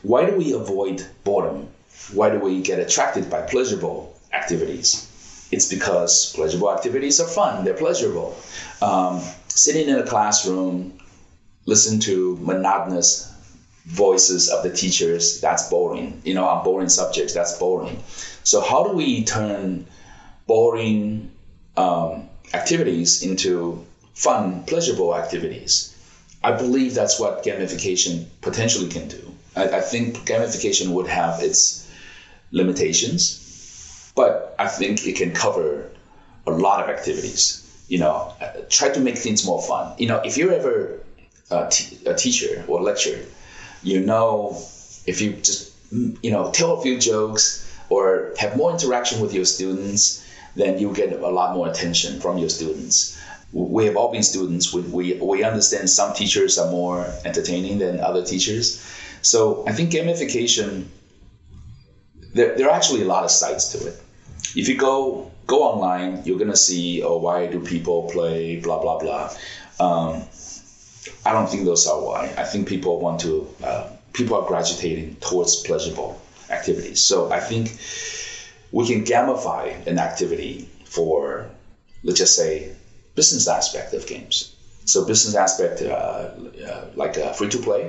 [0.01, 1.67] Why do we avoid boredom?
[2.13, 5.09] Why do we get attracted by pleasurable activities?
[5.51, 7.65] It's because pleasurable activities are fun.
[7.65, 8.35] They're pleasurable.
[8.81, 10.99] Um, sitting in a classroom,
[11.65, 13.31] listen to monotonous
[13.85, 16.21] voices of the teachers, that's boring.
[16.25, 18.01] You know, on boring subjects, that's boring.
[18.43, 19.85] So how do we turn
[20.47, 21.31] boring
[21.77, 25.95] um, activities into fun, pleasurable activities?
[26.43, 29.33] I believe that's what gamification potentially can do.
[29.55, 31.89] I, I think gamification would have its
[32.51, 35.89] limitations, but I think it can cover
[36.45, 37.61] a lot of activities.
[37.87, 38.33] You know,
[38.69, 39.93] try to make things more fun.
[39.97, 40.99] You know, if you're ever
[41.51, 43.23] a, t- a teacher or lecturer,
[43.83, 44.57] you know,
[45.05, 49.45] if you just you know tell a few jokes or have more interaction with your
[49.45, 50.24] students,
[50.55, 53.19] then you get a lot more attention from your students.
[53.51, 54.73] We have all been students.
[54.73, 58.81] We, we, we understand some teachers are more entertaining than other teachers.
[59.21, 60.85] So I think gamification,
[62.33, 64.01] there, there are actually a lot of sides to it.
[64.55, 68.99] If you go go online, you're gonna see, oh, why do people play blah blah
[68.99, 69.33] blah.
[69.79, 70.23] Um,
[71.25, 72.33] I don't think those are why.
[72.37, 77.01] I think people want to, uh, people are gravitating towards pleasurable activities.
[77.01, 77.77] So I think
[78.75, 81.49] we can gamify an activity for,
[82.03, 82.75] let's just say,
[83.15, 84.53] business aspect of games.
[84.83, 86.31] So business aspect, uh,
[86.69, 87.83] uh, like free to play,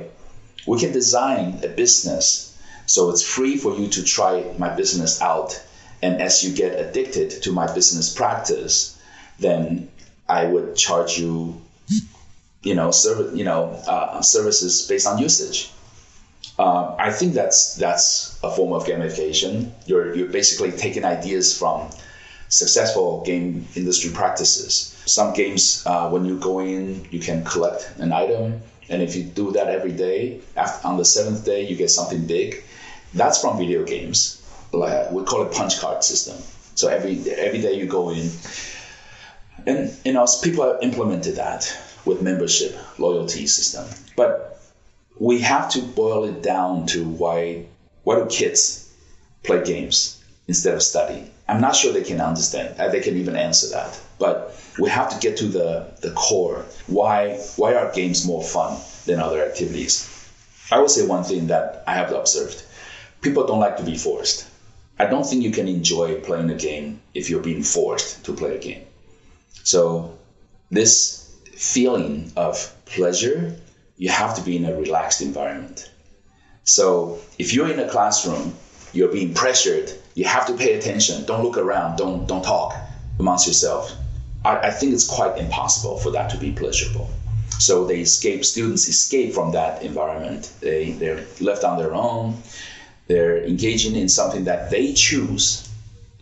[0.64, 5.61] we can design a business so it's free for you to try my business out.
[6.03, 8.96] And as you get addicted to my business practice,
[9.40, 9.90] then
[10.29, 11.61] I would charge you
[12.62, 15.70] you know, service, you know, uh, services based on usage.
[16.59, 19.73] Uh, I think that's that's a form of gamification.
[19.87, 21.90] You're you're basically taking ideas from
[22.49, 24.95] successful game industry practices.
[25.05, 29.25] Some games, uh, when you go in, you can collect an item, and if you
[29.25, 32.62] do that every day, after, on the seventh day, you get something big.
[33.12, 34.42] That's from video games.
[34.73, 36.37] Like we call it punch card system.
[36.75, 38.31] So every every day you go in,
[39.66, 41.71] and you know people have implemented that
[42.07, 43.85] with membership loyalty system.
[44.16, 44.56] But
[45.18, 47.66] we have to boil it down to why
[48.05, 48.92] why do kids
[49.42, 51.31] play games instead of study?
[51.48, 52.79] I'm not sure they can understand.
[52.79, 54.00] Uh, they can even answer that.
[54.18, 56.64] But we have to get to the, the core.
[56.87, 60.09] Why why are games more fun than other activities?
[60.70, 62.62] I would say one thing that I have observed.
[63.22, 64.46] People don't like to be forced.
[64.98, 68.57] I don't think you can enjoy playing a game if you're being forced to play
[68.57, 68.85] a game.
[69.62, 70.18] So
[70.70, 73.57] this feeling of pleasure,
[73.97, 75.91] you have to be in a relaxed environment.
[76.65, 78.55] So if you're in a classroom,
[78.93, 81.25] you're being pressured, you have to pay attention.
[81.25, 82.75] Don't look around, don't don't talk
[83.19, 83.93] amongst yourself.
[84.45, 87.11] I, I think it's quite impossible for that to be pleasurable.
[87.59, 90.53] So they escape, students escape from that environment.
[90.61, 92.43] They, they're left on their own.
[93.07, 95.69] They're engaging in something that they choose,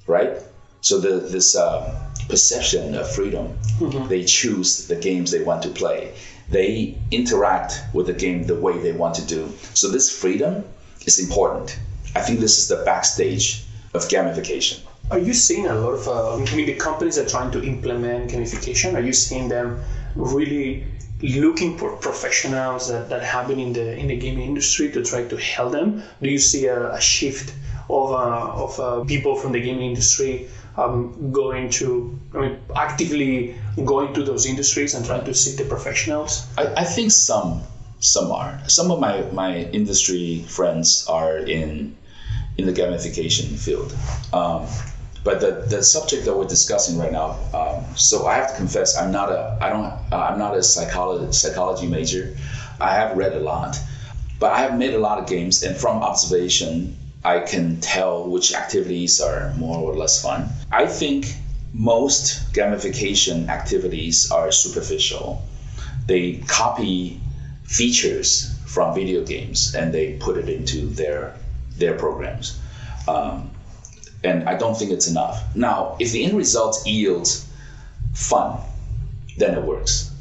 [0.07, 0.37] right?
[0.81, 3.59] So the, this uh, perception of freedom.
[3.79, 4.09] Mm-hmm.
[4.09, 6.15] They choose the games they want to play.
[6.49, 9.53] They interact with the game the way they want to do.
[9.75, 10.65] So this freedom
[11.07, 11.79] is important.
[12.15, 14.81] I think this is the backstage of gamification.
[15.11, 17.63] Are you seeing a lot of, uh, I mean, the companies that are trying to
[17.63, 19.81] implement gamification, are you seeing them
[20.15, 20.85] really
[21.21, 25.25] looking for professionals that, that have been in the in the gaming industry to try
[25.25, 26.03] to help them?
[26.23, 27.55] Do you see a, a shift
[27.91, 33.57] of, uh, of uh, people from the gaming industry um, going to, I mean, actively
[33.85, 36.47] going to those industries and trying to seek the professionals?
[36.59, 37.63] I, I think some
[38.01, 38.61] some are.
[38.69, 41.97] Some of my, my industry friends are in
[42.57, 43.97] in the gamification field.
[44.33, 44.67] Um,
[45.25, 48.97] but the, the subject that we're discussing right now, um, so I have to confess,
[48.97, 52.37] I'm not a I don't uh, I'm not a psychology psychology major.
[52.79, 53.79] I have read a lot,
[54.39, 58.53] but I have made a lot of games, and from observation, I can tell which
[58.55, 60.51] activities are more or less fun.
[60.71, 61.35] I think
[61.73, 65.43] most gamification activities are superficial.
[66.07, 67.21] They copy
[67.65, 71.35] features from video games and they put it into their
[71.79, 72.61] their programs.
[73.09, 73.51] Um,
[74.23, 75.57] and I don't think it's enough.
[75.57, 77.47] Now, if the end result yields
[78.15, 78.61] fun,
[79.39, 80.13] then it works.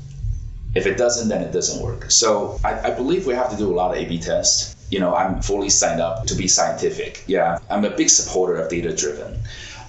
[0.74, 2.10] If it doesn't, then it doesn't work.
[2.10, 5.16] So I, I believe we have to do a lot of A/B tests you know,
[5.16, 7.24] I'm fully signed up to be scientific.
[7.26, 9.40] Yeah, I'm a big supporter of data driven,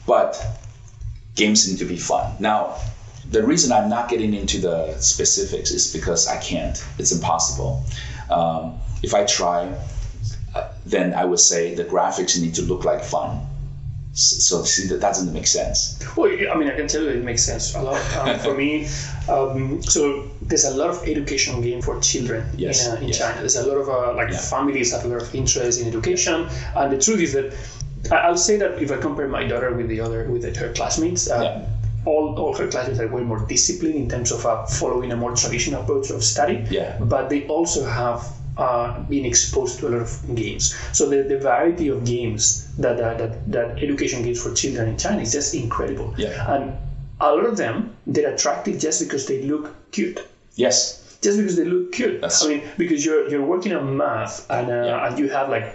[0.06, 0.30] but
[1.34, 2.34] games need to be fun.
[2.40, 2.78] Now,
[3.30, 6.82] the reason I'm not getting into the specifics is because I can't.
[6.98, 7.84] It's impossible.
[8.30, 9.70] Um, if I try,
[10.54, 13.46] uh, then I would say the graphics need to look like fun.
[14.14, 16.02] So see that doesn't make sense.
[16.16, 18.00] Well, I mean, I can tell you it makes sense a lot.
[18.16, 18.86] Um, for me,
[19.28, 22.86] um, so there's a lot of educational game for children yes.
[22.86, 23.18] in, uh, in yes.
[23.18, 23.38] China.
[23.40, 24.38] There's a lot of uh, like Yeah.
[24.38, 27.54] families have a lot of interest in education, and the truth is that
[28.12, 31.40] I'll say that if I compare my daughter with the other with her classmates, uh,
[31.42, 31.66] Yeah.
[32.04, 35.34] all, all her classmates are way more disciplined in terms of uh, following a more
[35.34, 36.64] traditional approach of study.
[36.70, 36.98] Yeah.
[37.00, 38.20] But they also have
[38.58, 40.76] uh, been exposed to a lot of games.
[40.92, 44.98] So the, the variety of games that, that, that, that education gives for children in
[44.98, 46.14] China is just incredible.
[46.18, 46.54] Yeah.
[46.54, 46.76] And
[47.20, 50.20] a lot of them, they're attractive just because they look cute
[50.56, 51.00] Yes.
[51.22, 52.20] just because they look cute.
[52.20, 55.06] That's- I mean, because you're you're working on math and uh, Yeah.
[55.06, 55.66] and you have like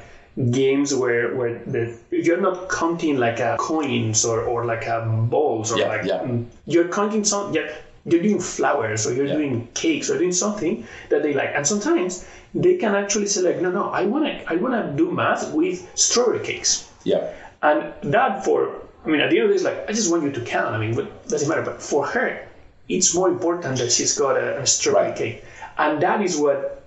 [0.51, 5.01] games where where the you're not counting like uh, coins or, or like uh,
[5.35, 6.19] balls or Yeah, like yeah.
[6.23, 7.67] mm, you're counting some you're,
[8.05, 9.37] you're doing flowers or you're Yeah.
[9.37, 13.59] doing cakes or doing something that they like and sometimes they can actually say like
[13.65, 17.23] no no I want to I want to do math with strawberry cakes Yeah.
[17.61, 17.79] and
[18.13, 18.57] that for,
[19.05, 20.75] I mean, at the end of the this, like, I just want you to count.
[20.75, 21.61] I mean, what doesn't matter.
[21.69, 22.29] But for her,
[22.89, 25.17] it's more important that she's got a, a strawberry Right.
[25.17, 25.43] cake,
[25.77, 26.83] and that is what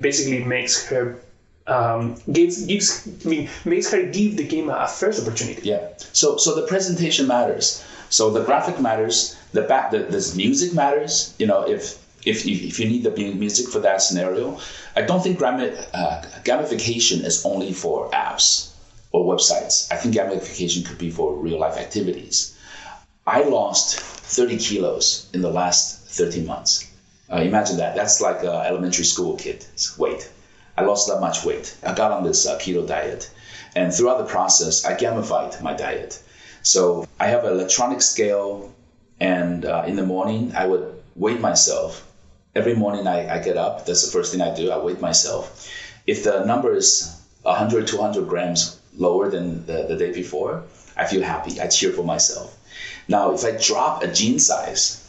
[0.00, 1.18] basically makes her
[1.66, 5.62] um, gives gives I mean makes her give the game a, first opportunity.
[5.68, 5.88] Yeah.
[6.12, 7.84] So so the presentation matters.
[8.10, 9.36] So the graphic matters.
[9.52, 11.34] The back the, the music matters.
[11.38, 11.98] You know if.
[12.26, 14.58] If you, if you need the music for that scenario,
[14.96, 18.72] I don't think uh, gamification is only for apps
[19.12, 19.90] or websites.
[19.92, 22.56] I think gamification could be for real life activities.
[23.24, 26.86] I lost 30 kilos in the last 13 months.
[27.32, 27.96] Uh, imagine that.
[27.96, 30.30] That's like an elementary school kid's weight.
[30.76, 31.74] I lost that much weight.
[31.82, 33.30] I got on this uh, keto diet.
[33.74, 36.20] And throughout the process, I gamified my diet.
[36.62, 38.72] So I have an electronic scale,
[39.18, 42.04] and uh, in the morning, I would weigh myself.
[42.54, 45.70] Every morning I, I get up, that's the first thing I do, I weigh myself.
[46.06, 50.64] If the number is 100, 200 grams lower than the, the day before,
[50.96, 51.60] I feel happy.
[51.60, 52.57] I cheer for myself.
[53.08, 55.04] Now, if I drop a jean size,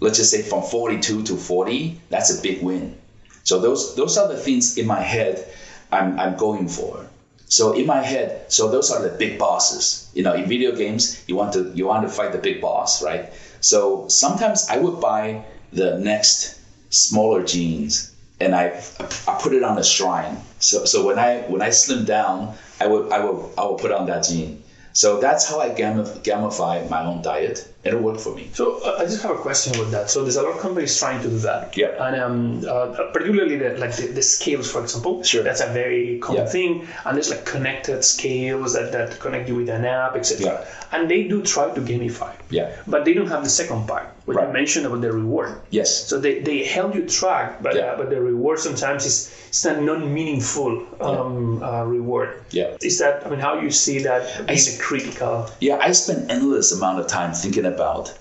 [0.00, 2.96] let's just say from 42 to 40, that's a big win.
[3.44, 5.52] So those those are the things in my head
[5.90, 7.06] I'm, I'm going for.
[7.46, 10.10] So in my head, so those are the big bosses.
[10.14, 13.02] You know, in video games, you want to you want to fight the big boss,
[13.02, 13.30] right?
[13.60, 18.82] So sometimes I would buy the next smaller jeans and I
[19.28, 20.38] I put it on a shrine.
[20.60, 23.92] So so when I when I slim down, I would I will I will put
[23.92, 24.61] on that jean.
[24.92, 28.50] So that's how I gamif- gamify my own diet, and it worked for me.
[28.52, 30.10] So uh, I just have a question with that.
[30.10, 31.76] So there's a lot of companies trying to do that.
[31.76, 32.06] Yeah.
[32.06, 35.22] And um, uh, particularly the, like the, the scales, for example.
[35.22, 35.42] Sure.
[35.42, 36.48] That's a very common Yeah.
[36.48, 36.88] thing.
[37.06, 40.46] And there's like connected scales that, that connect you with an app, etc.
[40.46, 40.64] Yeah.
[40.98, 42.34] And they do try to gamify.
[42.50, 42.76] Yeah.
[42.86, 44.46] But they don't have the second part, what Right.
[44.46, 45.60] you mentioned about the reward.
[45.70, 46.06] Yes.
[46.08, 47.82] So they, they help you track, but Yeah.
[47.92, 52.40] uh, but the reward sometimes is it's not non-meaningful um, uh, reward.
[52.50, 52.76] Yeah.
[52.80, 55.50] Is that I mean how you see that being a critical?
[55.60, 58.14] Yeah, I spend endless amount of time thinking about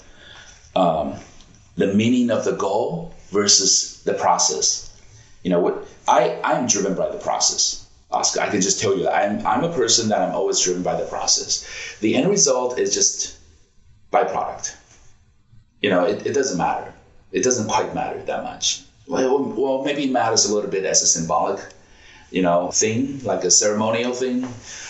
[0.75, 1.15] um,
[1.75, 4.89] the meaning of the goal versus the process.
[5.43, 5.85] You know what?
[6.07, 8.41] I I'm driven by the process, Oscar.
[8.41, 10.95] I can just tell you that I'm I'm a person that I'm always driven by
[10.99, 11.63] the process.
[12.01, 13.37] The end result is just
[14.11, 14.75] byproduct.
[15.81, 16.93] You know, it, it doesn't matter.
[17.31, 18.83] It doesn't quite matter that much.
[19.07, 21.59] Well, well, maybe it matters a little bit as a symbolic,
[22.29, 24.47] you know, thing, like a ceremonial thing.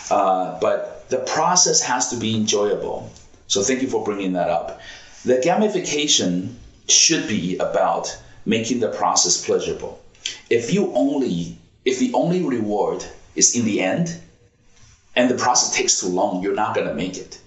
[0.10, 3.12] Uh, but the process has to be enjoyable.
[3.48, 4.82] So thank you for bringing that up.
[5.24, 6.56] The gamification
[6.88, 10.02] should be about making the process pleasurable.
[10.50, 14.20] If you only, if the only reward is in the end,
[15.16, 17.40] and the process takes too long, you're not gonna make it.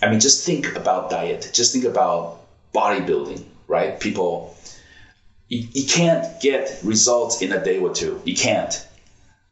[0.00, 1.50] I mean, just think about diet.
[1.52, 2.40] Just think about
[2.73, 3.99] bodybuilding, right?
[3.99, 4.55] People,
[5.47, 8.21] you, you can't get results in a day or two.
[8.25, 8.87] You can't.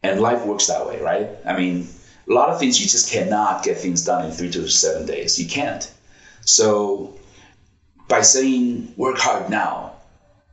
[0.03, 1.29] And life works that way, right?
[1.45, 1.87] I mean,
[2.29, 5.39] a lot of things you just cannot get things done in three to seven days.
[5.39, 5.91] You can't.
[6.45, 7.19] So
[8.07, 9.93] by saying work hard now,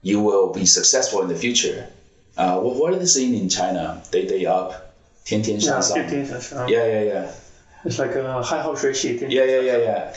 [0.02, 1.88] you will be successful in the future.
[2.36, 4.02] Uh, what, what are they saying in China?
[4.12, 4.88] Day day up,
[5.24, 5.98] 天天向上.
[5.98, 7.30] Yeah, Yeah, yeah, yeah.
[7.84, 9.28] It's like a high house ratio.
[9.28, 10.14] Yeah, yeah, yeah, yeah.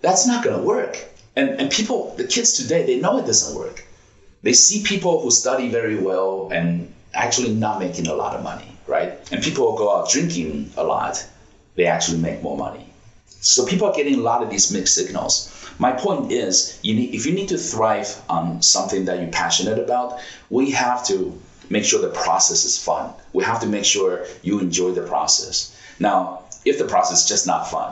[0.00, 0.96] That's not gonna work.
[1.39, 3.85] And and people, the kids today, they know it doesn't work.
[4.43, 8.69] They see people who study very well and actually not making a lot of money,
[8.87, 9.11] right?
[9.31, 11.25] And people who go out drinking a lot,
[11.75, 12.85] they actually make more money.
[13.39, 15.33] So people are getting a lot of these mixed signals.
[15.79, 19.79] My point is, you need if you need to thrive on something that you're passionate
[19.79, 20.19] about,
[20.49, 21.17] we have to
[21.69, 23.13] make sure the process is fun.
[23.31, 25.55] We have to make sure you enjoy the process.
[25.99, 26.19] Now,
[26.65, 27.91] if the process is just not fun,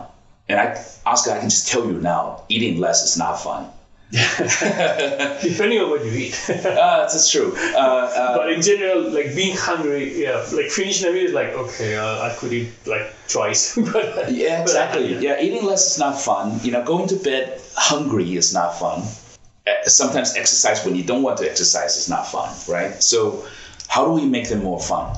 [0.50, 3.70] and I, Oscar, I can just tell you now, eating less is not fun.
[4.12, 6.50] Depending on what you eat.
[6.50, 7.54] uh, that's true.
[7.58, 11.50] Uh, uh, but in general, like being hungry, yeah, like finishing a meal is like
[11.50, 13.76] okay, uh, I could eat like twice.
[13.92, 15.16] but yeah, exactly.
[15.16, 15.42] But, yeah.
[15.42, 16.62] eating less is not fun.
[16.64, 19.02] You know, going to bed hungry is not fun.
[19.68, 23.04] Uh, sometimes exercise when you don't want to exercise is not fun, right?
[23.04, 23.46] So,
[23.90, 25.18] how do we make them more fun?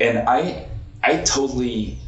[0.00, 0.68] And I,
[1.02, 1.98] I totally,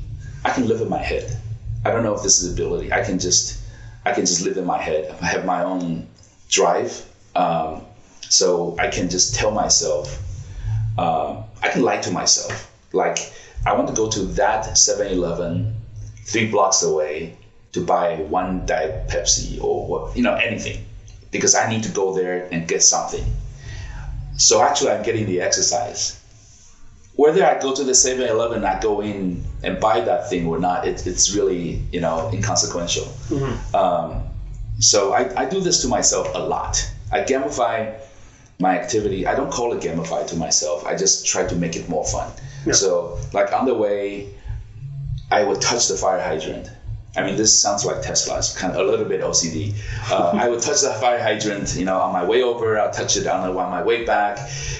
[0.42, 1.36] I can live in my head.
[1.84, 2.92] I don't know if this is ability.
[2.92, 3.60] I can just,
[4.04, 5.14] I can just live in my head.
[5.20, 6.08] I have my own
[6.48, 7.04] drive.
[7.34, 7.82] Um,
[8.28, 10.18] so I can just tell myself,
[10.96, 12.70] uh, I can lie to myself.
[12.92, 13.18] Like,
[13.66, 15.74] I want to go to that 7 Eleven
[16.26, 17.36] three blocks away
[17.72, 20.84] to buy one Diet Pepsi or what, you know, anything,
[21.30, 23.24] because I need to go there and get something.
[24.36, 26.20] So actually, I'm getting the exercise.
[27.16, 30.46] Whether I go to the 7 Eleven, and I go in and buy that thing
[30.46, 33.04] or not, it, it's really, you know, inconsequential.
[33.04, 33.76] Mm-hmm.
[33.76, 34.22] Um,
[34.80, 36.90] so I, I do this to myself a lot.
[37.12, 37.94] I gamify
[38.58, 39.26] my activity.
[39.26, 40.84] I don't call it gamify to myself.
[40.84, 42.32] I just try to make it more fun.
[42.66, 42.72] Yeah.
[42.72, 44.34] So like on the way,
[45.30, 46.70] I would touch the fire hydrant.
[47.16, 49.74] I mean, this sounds like Tesla's kind of a little bit OCD.
[50.10, 52.78] Uh, I would touch the fire hydrant, you know, on my way over.
[52.78, 54.38] I'll touch it on, on my way back.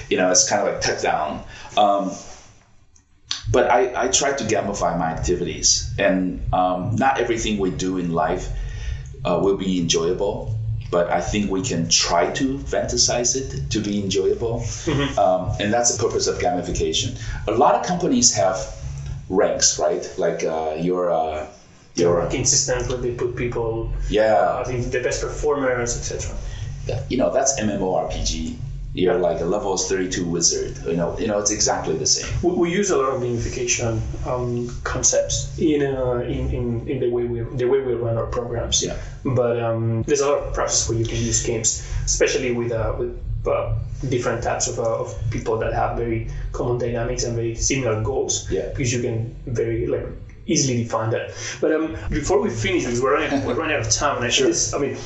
[0.09, 1.43] You know, it's kind of like tuck down.
[1.77, 2.11] Um,
[3.51, 8.11] but I, I try to gamify my activities, and um, not everything we do in
[8.11, 8.49] life
[9.23, 10.57] uh, will be enjoyable,
[10.91, 14.59] but I think we can try to fantasize it to be enjoyable.
[14.59, 15.19] Mm-hmm.
[15.19, 17.19] Um, and that's the purpose of gamification.
[17.47, 18.57] A lot of companies have
[19.29, 20.07] ranks, right?
[20.17, 21.11] Like uh, your
[21.95, 26.37] your ranking system where they put people, yeah, I think the best performers, etc.
[26.87, 27.03] Yeah.
[27.09, 28.57] You know, that's MMORPG
[28.95, 30.77] you're like a level 32 wizard.
[30.87, 32.33] You know, you know, it's exactly the same.
[32.41, 37.09] We, we use a lot of gamification um, concepts in, uh, in, in in the
[37.09, 38.81] way we the way we run our programs.
[38.81, 38.97] Yeah.
[39.25, 42.95] But um, there's a lot of process where you can use games, especially with uh,
[42.97, 43.73] with uh,
[44.07, 48.49] different types of, uh, of people that have very common dynamics and very similar goals.
[48.49, 48.69] Yeah.
[48.69, 50.07] Because you can very like
[50.45, 51.33] easily define that.
[51.61, 54.29] But um, before we finish, because we're running, we're running out of time, and I
[54.29, 54.47] sure.
[54.47, 54.97] this, I mean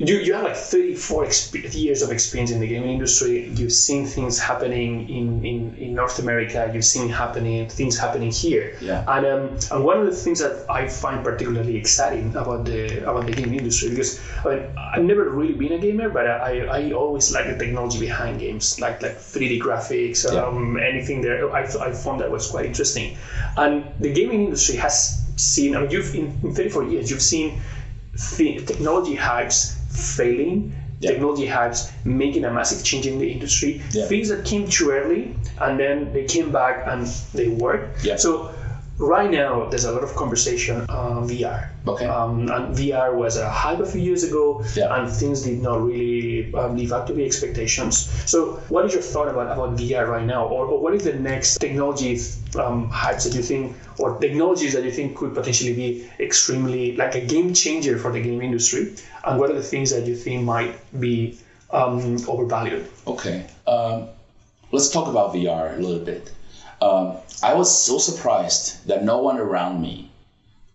[0.00, 3.48] you, you have like 34 exp- years of experience in the gaming industry.
[3.50, 6.70] You've seen things happening in, in, in North America.
[6.72, 8.78] You've seen happening things happening here.
[8.80, 9.04] Yeah.
[9.06, 13.26] And um, and one of the things that I find particularly exciting about the about
[13.26, 16.92] the gaming industry because I mean, I've never really been a gamer, but I, I
[16.92, 21.52] always like the technology behind games, like like 3D graphics, um, anything there.
[21.52, 23.18] I, I found that was quite interesting.
[23.58, 25.76] And the gaming industry has seen.
[25.76, 27.60] I mean, you've in, in 34 years, you've seen
[28.16, 31.10] th- technology hypes failing yeah.
[31.10, 34.06] technology hypes making a massive change in the industry yeah.
[34.06, 38.16] things that came too early and then they came back and they worked yeah.
[38.16, 38.54] so
[39.00, 41.70] right now there's a lot of conversation on VR.
[41.86, 42.06] Okay.
[42.06, 44.94] Um, and VR was a hype a few years ago, yeah.
[44.94, 47.96] and things did not really um, live up to the expectations.
[48.30, 51.14] So, what is your thought about, about VR right now, or, or what is the
[51.14, 52.12] next technology
[52.58, 57.14] um, hypes that you think, or technologies that you think could potentially be extremely like
[57.14, 58.94] a game changer for the game industry,
[59.24, 61.38] and what are the things that you think might be
[61.70, 62.86] um, overvalued?
[63.06, 63.46] Okay.
[63.66, 64.08] Um,
[64.72, 66.30] let's talk about VR a little bit.
[66.80, 70.10] Um, I was so surprised that no one around me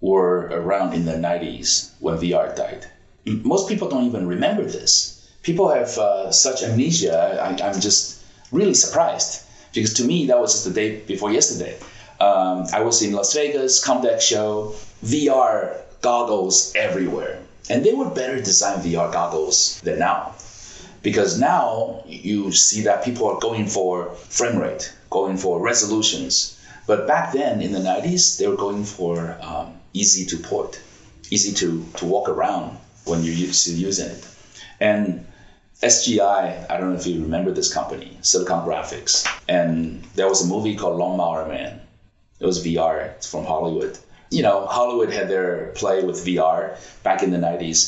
[0.02, 2.86] were around in the 90s when VR died.
[3.26, 5.28] Most people don't even remember this.
[5.42, 7.40] People have uh, such amnesia.
[7.42, 9.44] I, am just really surprised
[9.74, 11.78] because to me that was just the day before yesterday.
[12.20, 17.40] Um, I was in Las Vegas, Comdex show, VR goggles everywhere,
[17.70, 20.36] and they were better designed VR goggles than now
[21.06, 26.60] because now you see that people are going for frame rate going for resolutions.
[26.88, 30.82] But back then in the 90s, they were going for um, easy to port,
[31.30, 34.28] easy to, to walk around when you're used to using it.
[34.80, 35.26] And
[35.84, 39.14] SGI, I don't know if you remember this company, Silicon Graphics.
[39.48, 41.80] And there was a movie called Lawnmower Man.
[42.40, 43.98] It was VR it's from Hollywood.
[44.32, 47.80] You know, Hollywood had their play with VR back in the 90s.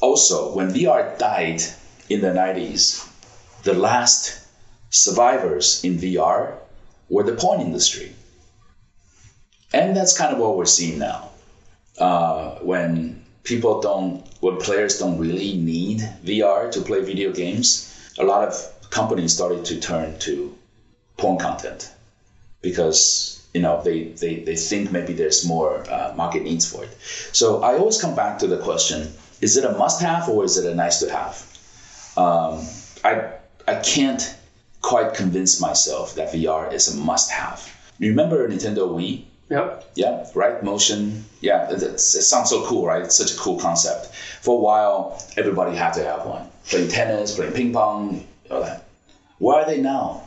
[0.00, 1.62] Also, when VR died
[2.08, 3.08] in the 90s,
[3.62, 4.46] the last
[4.90, 6.54] survivors in VR
[7.08, 8.14] were the porn industry.
[9.72, 11.30] And that's kind of what we're seeing now.
[11.98, 17.88] Uh, when people don't, when players don't really need VR to play video games,
[18.18, 20.56] a lot of companies started to turn to
[21.16, 21.90] porn content
[22.60, 26.96] because you know they, they, they think maybe there's more uh, market needs for it.
[27.32, 30.70] So I always come back to the question: Is it a must-have or is it
[30.70, 31.51] a nice-to-have?
[32.16, 32.66] Um,
[33.04, 33.32] I
[33.66, 34.22] I can't
[34.80, 37.68] quite convince myself that VR is a must have.
[37.98, 39.24] Remember Nintendo Wii?
[39.48, 39.80] Yeah.
[39.94, 40.62] Yeah, right.
[40.62, 41.24] Motion.
[41.40, 43.02] Yeah, it, it sounds so cool, right?
[43.02, 44.14] It's such a cool concept.
[44.40, 46.48] For a while, everybody had to have one.
[46.68, 48.86] Playing tennis, playing ping pong, all that.
[49.38, 50.26] Where are they now?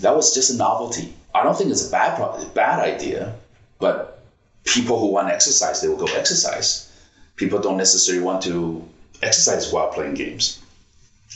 [0.00, 1.14] That was just a novelty.
[1.34, 3.34] I don't think it's a bad pro- bad idea,
[3.78, 4.22] but
[4.64, 6.90] people who want to exercise, they will go exercise.
[7.36, 8.86] People don't necessarily want to
[9.22, 10.60] exercise while playing games.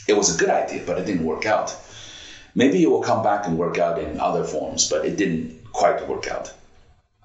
[0.07, 1.75] It was a good idea, but it didn't work out.
[2.55, 6.07] Maybe it will come back and work out in other forms, but it didn't quite
[6.07, 6.53] work out.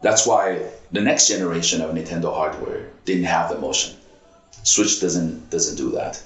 [0.00, 3.96] That's why the next generation of Nintendo hardware didn't have the motion.
[4.62, 6.22] Switch doesn't doesn't do that.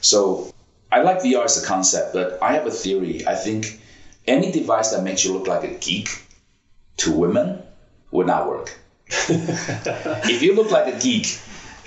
[0.00, 0.52] So
[0.92, 3.26] I like VR as a concept, but I have a theory.
[3.26, 3.80] I think
[4.26, 6.08] any device that makes you look like a geek
[6.98, 7.62] to women
[8.10, 8.76] would not work.
[9.08, 11.38] if you look like a geek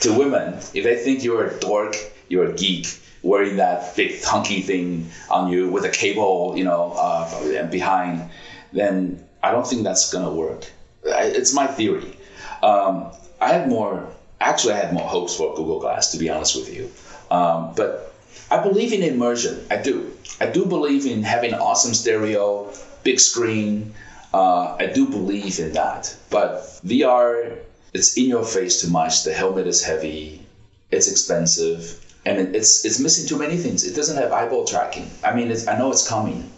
[0.02, 1.96] to women, if they think you're a dork,
[2.28, 2.88] you're a geek,
[3.24, 8.30] wearing that big hunky thing on you with a cable, you know, uh, behind,
[8.72, 10.72] then I don't think that's gonna work.
[11.04, 12.18] It's my theory.
[12.62, 13.12] Um,
[13.42, 14.08] I had more,
[14.42, 16.92] actually, I had more hopes for Google Glass, to be honest with you.
[17.32, 18.14] Um, but
[18.52, 19.66] I believe in immersion.
[19.70, 20.12] I do.
[20.42, 22.72] I do believe in having awesome stereo,
[23.04, 23.94] big screen.
[24.34, 26.16] Uh, I do believe in that.
[26.30, 27.58] But VR,
[27.94, 29.24] it's in your face too much.
[29.24, 30.46] The helmet is heavy.
[30.92, 32.00] It's expensive,
[32.30, 33.84] and it, it's it's missing too many things.
[33.86, 35.10] It doesn't have eyeball tracking.
[35.24, 36.50] I mean, it's, I know it's coming,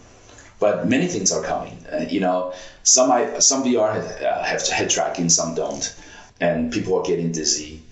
[0.60, 1.76] but many things are coming.
[1.90, 2.52] Uh, you know,
[2.82, 5.84] some I, some VR have, uh, have head tracking, some don't,
[6.40, 7.82] and people are getting dizzy.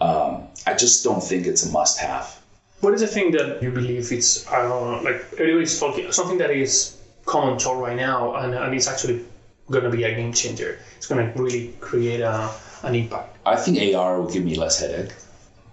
[0.00, 2.26] Um, I just don't think it's a must-have.
[2.80, 6.96] What is the thing that you believe it's uh, like everybody's talking something that is
[7.24, 9.24] common talk right now, and, and it's actually
[9.70, 10.78] going to be a game changer.
[10.96, 12.50] It's going to really create a,
[12.82, 13.36] an impact.
[13.46, 15.12] I think AR will give me less headache.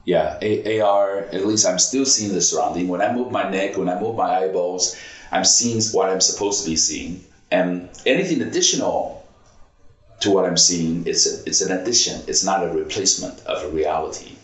[0.06, 2.88] Yeah, A- AR, at least I'm still seeing the surrounding.
[2.88, 4.96] When I move my neck, when I move my eyeballs,
[5.32, 7.26] I'm seeing what I'm supposed to be seeing.
[7.52, 9.26] And anything additional
[10.20, 12.22] to what I'm seeing, it's, a, it's an addition.
[12.28, 14.36] It's not a replacement of a reality.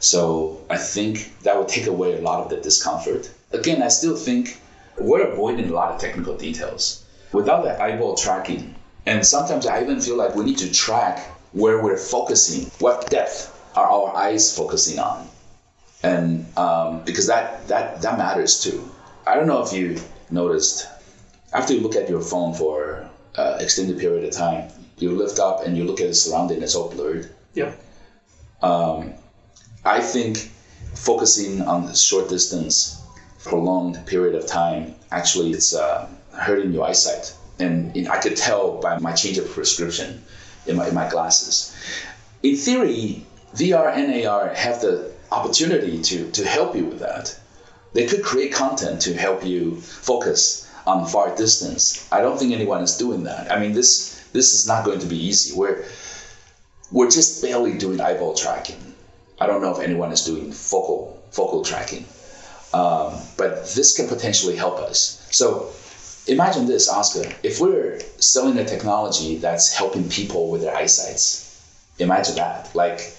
[0.00, 3.30] So I think that would take away a lot of the discomfort.
[3.52, 4.58] Again, I still think
[4.98, 7.04] we're avoiding a lot of technical details.
[7.32, 8.74] Without the eyeball tracking,
[9.06, 11.18] and sometimes I even feel like we need to track
[11.52, 15.28] where we're focusing, what depth are our eyes focusing on,
[16.02, 18.90] and um, because that that that matters too.
[19.26, 20.00] I don't know if you
[20.30, 20.86] noticed
[21.54, 25.64] after you look at your phone for uh, extended period of time, you lift up
[25.64, 27.30] and you look at the surrounding, it's all blurred.
[27.54, 27.72] Yeah.
[28.60, 29.14] Um,
[29.84, 30.50] I think
[30.94, 33.00] focusing on the short distance,
[33.44, 37.34] prolonged period of time, actually it's uh, hurting your eyesight.
[37.58, 40.24] And I could tell by my change of prescription
[40.66, 41.76] in my, in my glasses.
[42.42, 47.38] In theory, VR and AR have the opportunity to, to help you with that.
[47.92, 52.08] They could create content to help you focus on far distance.
[52.12, 53.50] I don't think anyone is doing that.
[53.50, 55.56] I mean, this this is not going to be easy.
[55.56, 55.84] We're
[56.90, 58.94] we're just barely doing eyeball tracking.
[59.40, 62.04] I don't know if anyone is doing focal focal tracking,
[62.72, 65.26] um, but this can potentially help us.
[65.30, 65.70] So
[66.26, 67.32] imagine this, Oscar.
[67.42, 71.44] If we're selling a technology that's helping people with their eyesights,
[71.98, 72.74] imagine that.
[72.74, 73.14] Like,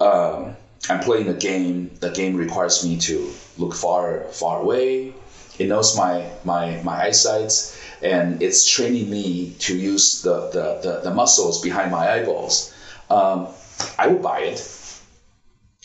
[0.00, 0.56] um,
[0.88, 1.90] I'm playing a game.
[2.00, 5.14] The game requires me to look far far away.
[5.58, 7.52] It knows my my my eyesight,
[8.02, 12.74] and it's training me to use the the, the, the muscles behind my eyeballs.
[13.08, 13.48] Um,
[13.98, 14.60] I would buy it.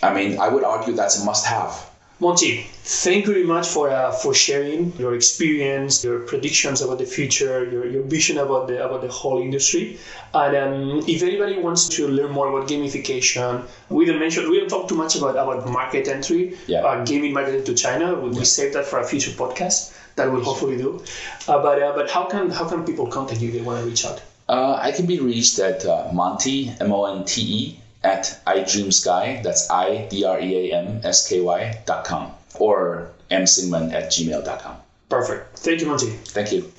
[0.02, 1.89] I mean, I would argue that's a must-have.
[2.22, 7.06] Monte, thank you very much for uh, for sharing your experience, your predictions about the
[7.06, 9.98] future, your, your vision about the about the whole industry.
[10.34, 14.68] And um, if anybody wants to learn more about gamification, we don't mention we don't
[14.70, 16.84] talk too much about about market entry, Yeah.
[16.84, 18.14] uh, gaming market into China.
[18.16, 21.02] We, we save that for a future podcast that we'll hopefully do.
[21.48, 23.86] Uh, but uh, but how can how can people contact you if they want to
[23.86, 24.22] reach out?
[24.50, 29.44] Uh, I can be reached at uh, Monte M O N T E at iDreamSky.
[29.44, 34.12] That's I D R E A M S K Y dot com or msingman at
[34.12, 34.76] gmail dot com.
[35.10, 35.60] Perfect.
[35.60, 36.08] Thank you, Monte.
[36.08, 36.72] Thank you.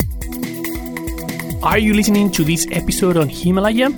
[1.63, 3.91] Are you listening to this episode on Himalaya?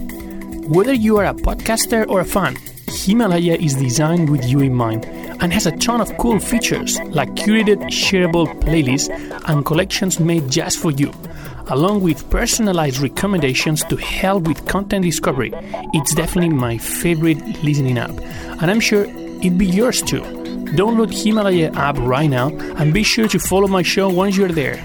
[0.69, 2.57] Whether you are a podcaster or a fan,
[2.89, 7.31] Himalaya is designed with you in mind and has a ton of cool features like
[7.31, 9.11] curated shareable playlists
[9.49, 11.13] and collections made just for you,
[11.73, 15.51] along with personalized recommendations to help with content discovery.
[15.95, 18.11] It's definitely my favorite listening app,
[18.61, 20.21] and I'm sure it'd be yours too.
[20.77, 24.85] Download Himalaya app right now and be sure to follow my show once you're there.